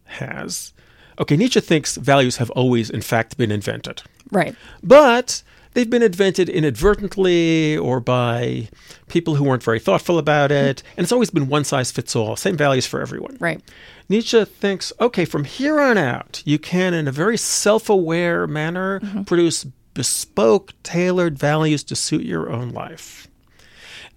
has. 0.04 0.73
Okay, 1.18 1.36
Nietzsche 1.36 1.60
thinks 1.60 1.96
values 1.96 2.36
have 2.36 2.50
always, 2.50 2.90
in 2.90 3.02
fact, 3.02 3.36
been 3.36 3.50
invented, 3.50 4.02
Right. 4.30 4.54
but 4.82 5.42
they've 5.74 5.90
been 5.90 6.02
invented 6.02 6.48
inadvertently 6.48 7.76
or 7.76 8.00
by 8.00 8.68
people 9.08 9.36
who 9.36 9.44
weren't 9.44 9.62
very 9.62 9.78
thoughtful 9.78 10.18
about 10.18 10.50
it, 10.50 10.82
and 10.96 11.04
it's 11.04 11.12
always 11.12 11.30
been 11.30 11.48
one 11.48 11.64
size 11.64 11.90
fits 11.90 12.16
all, 12.16 12.36
same 12.36 12.56
values 12.56 12.86
for 12.86 13.00
everyone. 13.00 13.36
Right. 13.40 13.60
Nietzsche 14.08 14.44
thinks, 14.44 14.92
okay, 15.00 15.24
from 15.24 15.44
here 15.44 15.80
on 15.80 15.96
out, 15.98 16.42
you 16.44 16.58
can, 16.58 16.94
in 16.94 17.08
a 17.08 17.12
very 17.12 17.36
self 17.36 17.88
aware 17.88 18.46
manner, 18.46 19.00
mm-hmm. 19.00 19.22
produce 19.22 19.64
bespoke, 19.94 20.74
tailored 20.82 21.38
values 21.38 21.84
to 21.84 21.96
suit 21.96 22.24
your 22.24 22.50
own 22.50 22.70
life. 22.70 23.28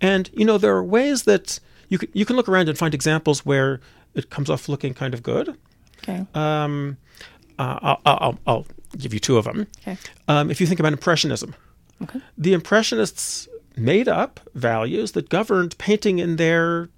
And, 0.01 0.29
you 0.33 0.45
know, 0.45 0.57
there 0.57 0.75
are 0.75 0.83
ways 0.83 1.23
that 1.23 1.59
you 1.89 1.97
can, 1.97 2.09
you 2.13 2.25
can 2.25 2.35
look 2.35 2.49
around 2.49 2.69
and 2.69 2.77
find 2.77 2.93
examples 2.93 3.45
where 3.45 3.79
it 4.13 4.29
comes 4.29 4.49
off 4.49 4.67
looking 4.67 4.93
kind 4.93 5.13
of 5.13 5.23
good. 5.23 5.57
Okay. 6.03 6.25
Um, 6.33 6.97
uh, 7.59 7.79
I'll, 7.81 8.01
I'll, 8.05 8.39
I'll 8.47 8.65
give 8.97 9.13
you 9.13 9.19
two 9.19 9.37
of 9.37 9.45
them. 9.45 9.67
Okay. 9.81 9.97
Um, 10.27 10.49
if 10.51 10.61
you 10.61 10.67
think 10.67 10.79
about 10.79 10.93
Impressionism, 10.93 11.55
Okay. 12.03 12.19
the 12.37 12.53
Impressionists 12.53 13.47
made 13.75 14.07
up 14.07 14.39
values 14.53 15.13
that 15.13 15.29
governed 15.29 15.77
painting 15.77 16.19
in 16.19 16.35
their 16.35 16.89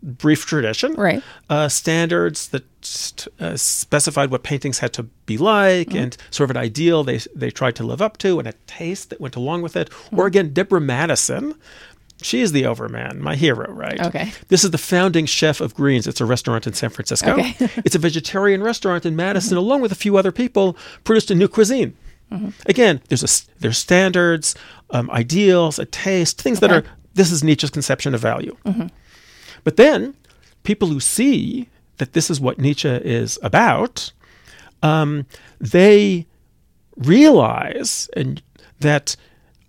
brief 0.00 0.46
tradition 0.46 0.94
Right. 0.94 1.22
uh, 1.50 1.68
standards 1.68 2.48
that 2.50 3.26
uh, 3.40 3.56
specified 3.56 4.30
what 4.30 4.44
paintings 4.44 4.78
had 4.78 4.92
to 4.92 5.02
be 5.26 5.36
like 5.38 5.92
and 5.92 6.16
sort 6.30 6.48
of 6.50 6.56
an 6.56 6.62
ideal 6.62 7.02
they, 7.02 7.18
they 7.34 7.50
tried 7.50 7.74
to 7.76 7.82
live 7.84 8.00
up 8.00 8.16
to 8.18 8.38
and 8.38 8.46
a 8.46 8.52
taste 8.68 9.10
that 9.10 9.20
went 9.20 9.34
along 9.34 9.62
with 9.62 9.74
it. 9.76 9.90
Or 10.12 10.26
again, 10.26 10.52
Deborah 10.52 10.80
Madison. 10.80 11.56
She 12.20 12.40
is 12.40 12.52
the 12.52 12.66
overman, 12.66 13.22
my 13.22 13.36
hero, 13.36 13.70
right? 13.72 14.00
Okay. 14.00 14.32
This 14.48 14.64
is 14.64 14.72
the 14.72 14.78
founding 14.78 15.26
chef 15.26 15.60
of 15.60 15.74
Greens. 15.74 16.06
It's 16.06 16.20
a 16.20 16.24
restaurant 16.24 16.66
in 16.66 16.72
San 16.72 16.90
Francisco. 16.90 17.32
Okay. 17.32 17.54
it's 17.84 17.94
a 17.94 17.98
vegetarian 17.98 18.62
restaurant 18.62 19.06
in 19.06 19.14
Madison, 19.14 19.56
along 19.56 19.82
with 19.82 19.92
a 19.92 19.96
few 19.96 20.16
other 20.16 20.32
people, 20.32 20.76
produced 21.04 21.30
a 21.30 21.34
new 21.34 21.48
cuisine. 21.48 21.96
Again, 22.66 23.00
there's 23.08 23.22
a 23.24 23.60
there's 23.60 23.78
standards, 23.78 24.54
um, 24.90 25.10
ideals, 25.10 25.78
a 25.78 25.86
taste, 25.86 26.42
things 26.42 26.60
that 26.60 26.70
are. 26.70 26.84
This 27.14 27.32
is 27.32 27.42
Nietzsche's 27.42 27.70
conception 27.70 28.14
of 28.14 28.20
value. 28.20 28.56
But 29.64 29.76
then, 29.76 30.14
people 30.62 30.88
who 30.88 31.00
see 31.00 31.68
that 31.96 32.12
this 32.12 32.30
is 32.30 32.40
what 32.40 32.58
Nietzsche 32.58 32.88
is 32.88 33.38
about, 33.42 34.12
um, 34.82 35.26
they 35.60 36.26
realize 36.96 38.08
and 38.16 38.42
that 38.80 39.16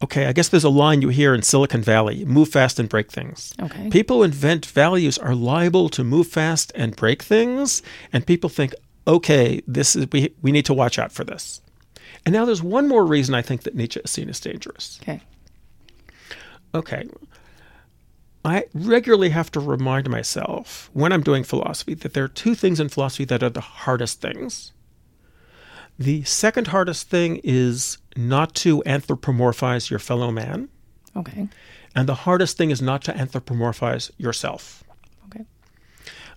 okay, 0.03 0.25
I 0.27 0.33
guess 0.33 0.49
there's 0.49 0.63
a 0.63 0.69
line 0.69 1.01
you 1.01 1.09
hear 1.09 1.33
in 1.33 1.41
Silicon 1.41 1.81
Valley: 1.81 2.25
"Move 2.25 2.49
fast 2.49 2.79
and 2.79 2.89
break 2.89 3.11
things." 3.11 3.53
Okay. 3.61 3.89
People 3.89 4.17
who 4.17 4.23
invent 4.23 4.65
values 4.65 5.17
are 5.17 5.35
liable 5.35 5.89
to 5.89 6.03
move 6.03 6.27
fast 6.27 6.71
and 6.75 6.95
break 6.95 7.23
things, 7.23 7.81
and 8.13 8.25
people 8.25 8.49
think, 8.49 8.73
okay, 9.07 9.61
this 9.67 9.95
is 9.95 10.07
we 10.11 10.33
we 10.41 10.51
need 10.51 10.65
to 10.65 10.73
watch 10.73 10.99
out 10.99 11.11
for 11.11 11.23
this. 11.23 11.61
And 12.25 12.33
now 12.33 12.45
there's 12.45 12.63
one 12.63 12.87
more 12.87 13.05
reason 13.05 13.33
I 13.35 13.41
think 13.41 13.63
that 13.63 13.75
Nietzsche 13.75 13.99
is 14.01 14.11
seen 14.11 14.29
as 14.29 14.39
dangerous. 14.39 14.99
Okay. 15.01 15.21
Okay. 16.75 17.07
I 18.45 18.65
regularly 18.73 19.29
have 19.29 19.51
to 19.51 19.59
remind 19.59 20.09
myself 20.09 20.89
when 20.93 21.11
I'm 21.11 21.23
doing 21.23 21.43
philosophy 21.43 21.93
that 21.95 22.13
there 22.13 22.23
are 22.23 22.29
two 22.29 22.55
things 22.55 22.79
in 22.79 22.89
philosophy 22.89 23.25
that 23.25 23.43
are 23.43 23.49
the 23.49 23.61
hardest 23.61 24.21
things. 24.21 24.71
The 25.99 26.23
second 26.23 26.67
hardest 26.67 27.09
thing 27.09 27.41
is 27.43 27.97
not 28.15 28.55
to 28.55 28.81
anthropomorphize 28.85 29.89
your 29.89 29.99
fellow 29.99 30.31
man, 30.31 30.69
Okay. 31.15 31.49
and 31.93 32.07
the 32.07 32.15
hardest 32.15 32.55
thing 32.57 32.71
is 32.71 32.81
not 32.81 33.03
to 33.03 33.11
anthropomorphize 33.13 34.09
yourself. 34.17 34.83
Okay. 35.25 35.43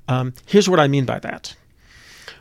Um, 0.08 0.34
here's 0.46 0.68
what 0.68 0.80
I 0.80 0.88
mean 0.88 1.04
by 1.04 1.20
that. 1.20 1.54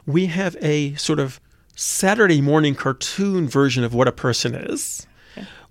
We 0.08 0.26
have 0.28 0.58
a 0.62 0.96
sort 0.96 1.20
of 1.20 1.40
Saturday 1.76 2.42
morning 2.42 2.74
cartoon 2.74 3.48
version 3.48 3.84
of 3.84 3.94
what 3.94 4.08
a 4.08 4.12
person 4.12 4.56
is, 4.56 5.06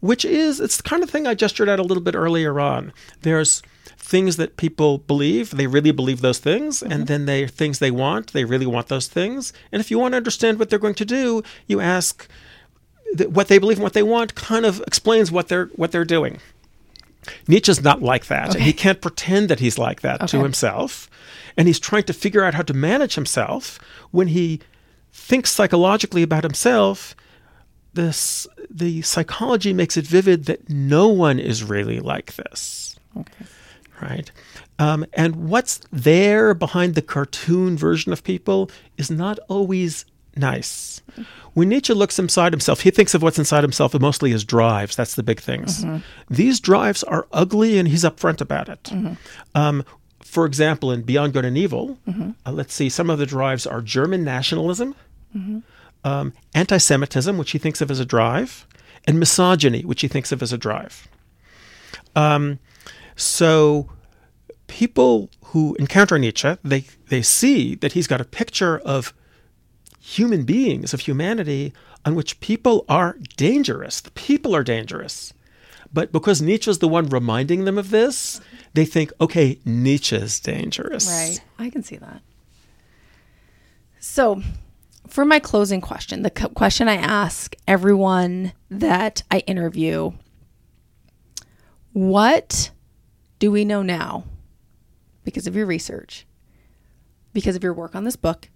which 0.00 0.24
is 0.24 0.60
it's 0.60 0.76
the 0.76 0.82
kind 0.82 1.02
of 1.02 1.10
thing 1.10 1.26
I 1.26 1.34
gestured 1.34 1.68
at 1.68 1.78
a 1.78 1.84
little 1.84 2.02
bit 2.02 2.14
earlier 2.14 2.58
on. 2.60 2.92
There's 3.22 3.62
things 3.96 4.36
that 4.36 4.56
people 4.56 4.98
believe, 4.98 5.50
they 5.50 5.66
really 5.66 5.92
believe 5.92 6.20
those 6.20 6.38
things, 6.38 6.82
and 6.82 6.92
mm-hmm. 6.92 7.04
then 7.04 7.26
they 7.26 7.46
things 7.46 7.78
they 7.78 7.90
want, 7.90 8.32
they 8.32 8.44
really 8.44 8.66
want 8.66 8.88
those 8.88 9.06
things. 9.06 9.52
And 9.70 9.80
if 9.80 9.90
you 9.90 9.98
want 9.98 10.12
to 10.12 10.16
understand 10.16 10.58
what 10.58 10.70
they're 10.70 10.78
going 10.78 10.94
to 10.94 11.04
do, 11.04 11.42
you 11.66 11.80
ask 11.80 12.28
what 13.28 13.48
they 13.48 13.58
believe 13.58 13.78
and 13.78 13.82
what 13.82 13.92
they 13.92 14.02
want 14.02 14.34
kind 14.34 14.64
of 14.64 14.80
explains 14.86 15.30
what 15.30 15.48
they're 15.48 15.66
what 15.76 15.92
they're 15.92 16.04
doing. 16.04 16.40
Nietzsche's 17.46 17.82
not 17.82 18.02
like 18.02 18.26
that. 18.26 18.54
And 18.54 18.64
he 18.64 18.72
can't 18.72 19.00
pretend 19.00 19.48
that 19.48 19.60
he's 19.60 19.78
like 19.78 20.00
that 20.00 20.28
to 20.28 20.42
himself. 20.42 21.10
And 21.56 21.68
he's 21.68 21.78
trying 21.78 22.04
to 22.04 22.12
figure 22.12 22.44
out 22.44 22.54
how 22.54 22.62
to 22.62 22.74
manage 22.74 23.14
himself 23.14 23.78
when 24.10 24.28
he 24.28 24.60
thinks 25.12 25.50
psychologically 25.50 26.22
about 26.22 26.44
himself. 26.44 27.14
This 27.94 28.46
the 28.70 29.02
psychology 29.02 29.72
makes 29.72 29.96
it 29.96 30.06
vivid 30.06 30.44
that 30.44 30.68
no 30.68 31.08
one 31.08 31.38
is 31.38 31.64
really 31.64 32.00
like 32.00 32.34
this. 32.36 32.96
Okay. 33.16 33.44
Right. 34.00 34.30
Um, 34.78 35.04
and 35.12 35.48
what's 35.48 35.80
there 35.92 36.54
behind 36.54 36.94
the 36.94 37.02
cartoon 37.02 37.76
version 37.76 38.12
of 38.12 38.24
people 38.24 38.70
is 38.96 39.10
not 39.10 39.38
always 39.48 40.06
nice. 40.36 41.02
When 41.52 41.68
Nietzsche 41.68 41.92
looks 41.92 42.18
inside 42.18 42.52
himself, 42.52 42.80
he 42.80 42.90
thinks 42.90 43.12
of 43.14 43.22
what's 43.22 43.38
inside 43.38 43.62
himself 43.64 43.98
mostly 44.00 44.32
as 44.32 44.44
drives. 44.44 44.96
That's 44.96 45.16
the 45.16 45.22
big 45.22 45.40
things. 45.40 45.84
These 46.30 46.60
drives 46.60 47.02
are 47.02 47.26
ugly, 47.32 47.78
and 47.78 47.88
he's 47.88 48.04
upfront 48.04 48.40
about 48.40 48.68
it. 48.68 48.90
Um, 49.54 49.84
for 50.22 50.46
example, 50.46 50.92
in 50.92 51.02
Beyond 51.02 51.32
Good 51.32 51.44
and 51.44 51.58
Evil, 51.58 51.98
uh, 52.46 52.52
let's 52.52 52.72
see, 52.72 52.88
some 52.88 53.10
of 53.10 53.18
the 53.18 53.26
drives 53.26 53.66
are 53.66 53.82
German 53.82 54.22
nationalism, 54.24 54.94
um, 56.04 56.32
anti 56.54 56.78
Semitism, 56.78 57.36
which 57.36 57.50
he 57.52 57.58
thinks 57.58 57.80
of 57.80 57.90
as 57.90 58.00
a 58.00 58.04
drive, 58.04 58.66
and 59.06 59.18
misogyny, 59.18 59.82
which 59.82 60.00
he 60.00 60.08
thinks 60.08 60.32
of 60.32 60.42
as 60.42 60.52
a 60.52 60.58
drive. 60.58 61.08
Um, 62.16 62.58
so 63.16 63.90
people 64.66 65.30
who 65.46 65.74
encounter 65.78 66.18
Nietzsche, 66.18 66.56
they, 66.62 66.84
they 67.08 67.22
see 67.22 67.74
that 67.76 67.92
he's 67.92 68.06
got 68.06 68.20
a 68.20 68.24
picture 68.24 68.78
of 68.78 69.12
human 70.00 70.44
beings, 70.44 70.94
of 70.94 71.00
humanity, 71.00 71.72
on 72.04 72.14
which 72.14 72.40
people 72.40 72.84
are 72.88 73.16
dangerous. 73.36 74.00
The 74.00 74.10
people 74.12 74.56
are 74.56 74.64
dangerous. 74.64 75.34
But 75.92 76.12
because 76.12 76.40
Nietzsche's 76.40 76.78
the 76.78 76.88
one 76.88 77.08
reminding 77.08 77.64
them 77.64 77.76
of 77.76 77.90
this, 77.90 78.40
they 78.74 78.84
think, 78.84 79.12
okay, 79.20 79.58
Nietzsche's 79.64 80.38
dangerous. 80.38 81.08
Right. 81.08 81.40
I 81.58 81.68
can 81.70 81.82
see 81.82 81.96
that. 81.96 82.22
So, 83.98 84.42
for 85.10 85.24
my 85.24 85.38
closing 85.38 85.80
question, 85.80 86.22
the 86.22 86.30
question 86.30 86.88
I 86.88 86.94
ask 86.94 87.54
everyone 87.66 88.52
that 88.70 89.22
I 89.30 89.40
interview 89.40 90.12
what 91.92 92.70
do 93.40 93.50
we 93.50 93.64
know 93.64 93.82
now 93.82 94.24
because 95.24 95.46
of 95.46 95.56
your 95.56 95.66
research, 95.66 96.26
because 97.32 97.56
of 97.56 97.64
your 97.64 97.74
work 97.74 97.96
on 97.96 98.04
this 98.04 98.16
book, 98.16 98.48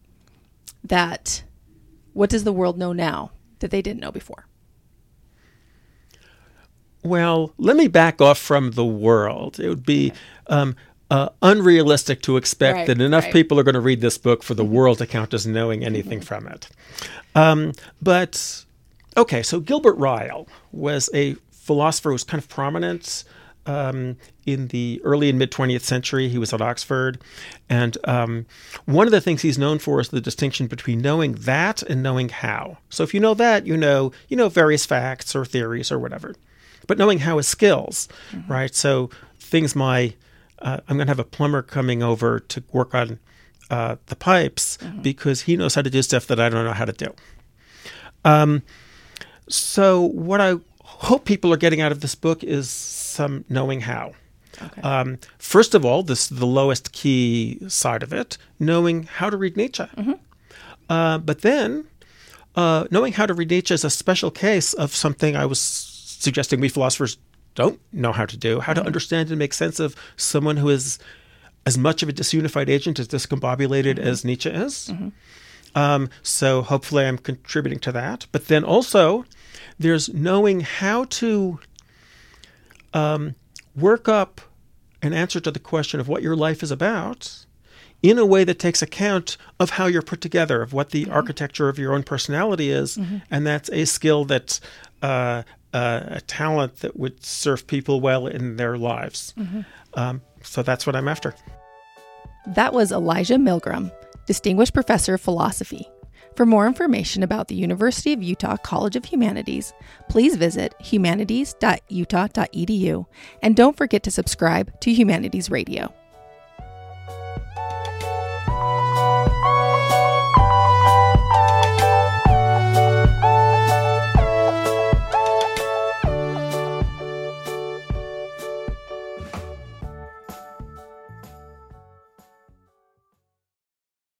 that 0.85 1.43
what 2.13 2.31
does 2.31 2.45
the 2.45 2.53
world 2.53 2.79
know 2.79 2.93
now 2.93 3.33
that 3.59 3.71
they 3.73 3.83
didn't 3.83 4.01
know 4.01 4.13
before? 4.13 4.47
Well, 7.03 7.53
let 7.59 7.77
me 7.77 7.89
back 7.89 8.21
off 8.21 8.39
from 8.39 8.71
the 8.71 8.85
world. 8.85 9.59
It 9.59 9.69
would 9.69 9.85
be 9.85 10.13
um, 10.47 10.77
uh, 11.15 11.29
unrealistic 11.43 12.23
to 12.23 12.37
expect 12.37 12.77
Right, 12.77 12.87
that 12.87 13.01
enough 13.01 13.25
right. 13.25 13.33
people 13.33 13.59
are 13.61 13.63
going 13.63 13.75
to 13.75 13.81
read 13.81 14.01
this 14.01 14.19
book 14.19 14.43
for 14.43 14.55
the 14.55 14.65
world 14.65 14.99
to 14.99 15.07
count 15.07 15.35
as 15.35 15.47
knowing 15.47 15.85
anything 15.85 16.21
from 16.21 16.47
it. 16.47 16.69
Um, 17.35 17.73
but 18.01 18.65
Okay, 19.17 19.43
so 19.43 19.61
Gilbert 19.61 19.97
Ryle 19.97 20.49
was 20.73 21.09
a 21.15 21.35
philosopher 21.53 22.11
who 22.11 22.15
was 22.15 22.25
kind 22.25 22.43
of 22.43 22.49
prominent 22.49 23.25
um, 23.67 24.17
in 24.45 24.69
the 24.69 25.01
early 25.05 25.31
and 25.31 25.39
mid 25.39 25.51
20th 25.53 25.83
century. 25.83 26.29
He 26.29 26.37
was 26.37 26.53
at 26.53 26.61
Oxford. 26.61 27.23
And 27.69 27.97
um, 28.05 28.47
one 28.87 29.07
of 29.07 29.13
the 29.13 29.21
things 29.21 29.43
he's 29.43 29.59
known 29.59 29.79
for 29.79 30.01
is 30.01 30.09
the 30.09 30.21
distinction 30.21 30.67
between 30.67 31.01
knowing 31.01 31.33
that 31.33 31.83
and 31.83 32.03
knowing 32.03 32.29
how. 32.29 32.79
So 32.91 33.05
if 33.05 33.15
you 33.15 33.21
know 33.21 33.35
that, 33.35 33.67
you 33.67 33.77
know, 33.77 34.13
you 34.29 34.37
know 34.37 34.49
various 34.49 34.85
facts 34.85 35.35
or 35.35 35.45
theories 35.45 35.93
or 35.93 35.99
whatever. 35.99 36.35
But 36.87 36.99
knowing 36.99 37.21
how 37.21 37.39
is 37.39 37.49
skills, 37.49 38.09
mm-hmm. 38.31 38.53
right? 38.53 38.75
So 38.75 39.11
things 39.39 39.75
my, 39.75 40.15
uh, 40.65 40.81
I'm 40.89 40.97
going 40.97 41.07
to 41.07 41.11
have 41.11 41.21
a 41.21 41.25
plumber 41.25 41.63
coming 41.63 42.03
over 42.03 42.41
to 42.41 42.65
work 42.73 42.95
on 42.95 43.21
uh, 43.71 43.97
the 44.07 44.17
pipes 44.17 44.79
mm-hmm. 44.79 45.03
because 45.03 45.43
he 45.43 45.57
knows 45.57 45.75
how 45.75 45.83
to 45.83 45.91
do 45.91 46.03
stuff 46.03 46.27
that 46.27 46.41
I 46.41 46.49
don't 46.49 46.65
know 46.65 46.73
how 46.73 46.87
to 46.87 46.93
do. 46.93 47.15
Um, 48.25 48.63
so 49.49 50.01
what 50.01 50.41
I 50.41 50.57
hope 50.83 51.27
people 51.27 51.53
are 51.53 51.59
getting 51.59 51.83
out 51.83 51.93
of 51.93 52.01
this 52.01 52.15
book 52.15 52.43
is 52.43 52.71
some 52.71 53.45
knowing 53.49 53.83
how. 53.83 54.13
Okay. 54.61 54.81
Um, 54.83 55.19
first 55.39 55.75
of 55.75 55.85
all, 55.85 56.03
this 56.03 56.31
is 56.31 56.39
the 56.39 56.47
lowest 56.47 56.93
key 56.93 57.59
side 57.69 58.03
of 58.03 58.13
it, 58.13 58.39
knowing 58.59 59.03
how 59.05 59.29
to 59.29 59.37
read 59.37 59.57
Nietzsche. 59.57 59.83
Mm-hmm. 59.83 60.13
Uh, 60.89 61.19
but 61.19 61.43
then, 61.43 61.87
uh, 62.55 62.87
knowing 62.91 63.13
how 63.13 63.27
to 63.27 63.35
read 63.35 63.51
Nietzsche 63.51 63.75
is 63.75 63.85
a 63.85 63.91
special 63.91 64.31
case 64.31 64.73
of 64.73 64.95
something 64.95 65.37
I 65.37 65.45
was 65.45 65.61
suggesting 65.61 66.61
we 66.61 66.69
philosophers 66.69 67.19
don't 67.55 67.81
know 67.93 68.13
how 68.13 68.27
to 68.27 68.37
do, 68.37 68.61
how 68.61 68.73
to 68.73 68.85
understand 68.85 69.31
and 69.31 69.39
make 69.39 69.55
sense 69.55 69.81
of 69.81 69.95
someone 70.17 70.57
who 70.57 70.69
is 70.69 70.99
as 71.67 71.79
much 71.79 72.03
of 72.03 72.09
a 72.09 72.13
disunified 72.13 72.69
agent, 72.69 72.99
as 72.99 73.09
discombobulated 73.09 73.97
mm-hmm. 73.97 74.09
as 74.09 74.25
Nietzsche 74.25 74.51
is. 74.51 74.91
Mm-hmm. 74.93 75.09
Um, 75.77 76.09
so 76.23 76.63
hopefully 76.63 77.05
I'm 77.05 77.19
contributing 77.19 77.81
to 77.81 77.93
that. 77.93 78.27
But 78.33 78.47
then 78.47 78.65
also, 78.65 79.25
there's 79.79 80.13
knowing 80.13 80.61
how 80.61 81.05
to 81.05 81.59
um, 82.93 83.35
work 83.75 84.09
up 84.09 84.41
an 85.03 85.13
answer 85.13 85.41
to 85.41 85.51
the 85.51 85.59
question 85.59 86.01
of 86.01 86.09
what 86.09 86.23
your 86.23 86.37
life 86.37 86.63
is 86.63 86.71
about 86.71 87.45
in 88.03 88.19
a 88.19 88.27
way 88.27 88.45
that 88.45 88.59
takes 88.59 88.83
account 88.83 89.37
of 89.59 89.71
how 89.71 89.87
you're 89.87 90.03
put 90.03 90.21
together, 90.21 90.61
of 90.63 90.73
what 90.73 90.91
the 90.91 91.05
mm-hmm. 91.05 91.13
architecture 91.13 91.69
of 91.69 91.79
your 91.79 91.95
own 91.95 92.03
personality 92.03 92.71
is. 92.71 92.97
Mm-hmm. 92.97 93.19
And 93.31 93.47
that's 93.47 93.71
a 93.71 93.85
skill 93.87 94.25
that, 94.27 94.61
uh, 95.03 95.43
uh, 95.75 96.05
a 96.07 96.21
talent 96.23 96.77
that 96.77 96.97
would 96.97 97.23
serve 97.25 97.67
people 97.67 98.01
well 98.01 98.29
in 98.29 98.57
their 98.57 98.79
lives. 98.79 99.35
Mm-hmm. 99.37 99.61
Um, 99.95 100.23
so 100.43 100.63
that's 100.63 100.87
what 100.87 100.97
I'm 100.97 101.09
after. 101.09 101.35
That 102.47 102.73
was 102.73 102.93
Elijah 102.93 103.35
Millgram, 103.35 103.93
Distinguished 104.27 104.73
Professor 104.73 105.13
of 105.15 105.21
Philosophy. 105.21 105.91
For 106.37 106.47
more 106.47 106.67
information 106.67 107.23
about 107.23 107.49
the 107.49 107.55
University 107.55 108.13
of 108.13 108.23
Utah 108.23 108.57
College 108.57 108.97
of 108.97 109.05
Humanities, 109.05 109.73
please 110.09 110.37
visit 110.37 110.75
humanities.utah.edu 110.81 113.07
and 113.43 113.57
don't 113.57 113.77
forget 113.77 114.03
to 114.03 114.11
subscribe 114.11 114.81
to 114.81 114.93
Humanities 114.93 115.51
Radio. 115.51 115.95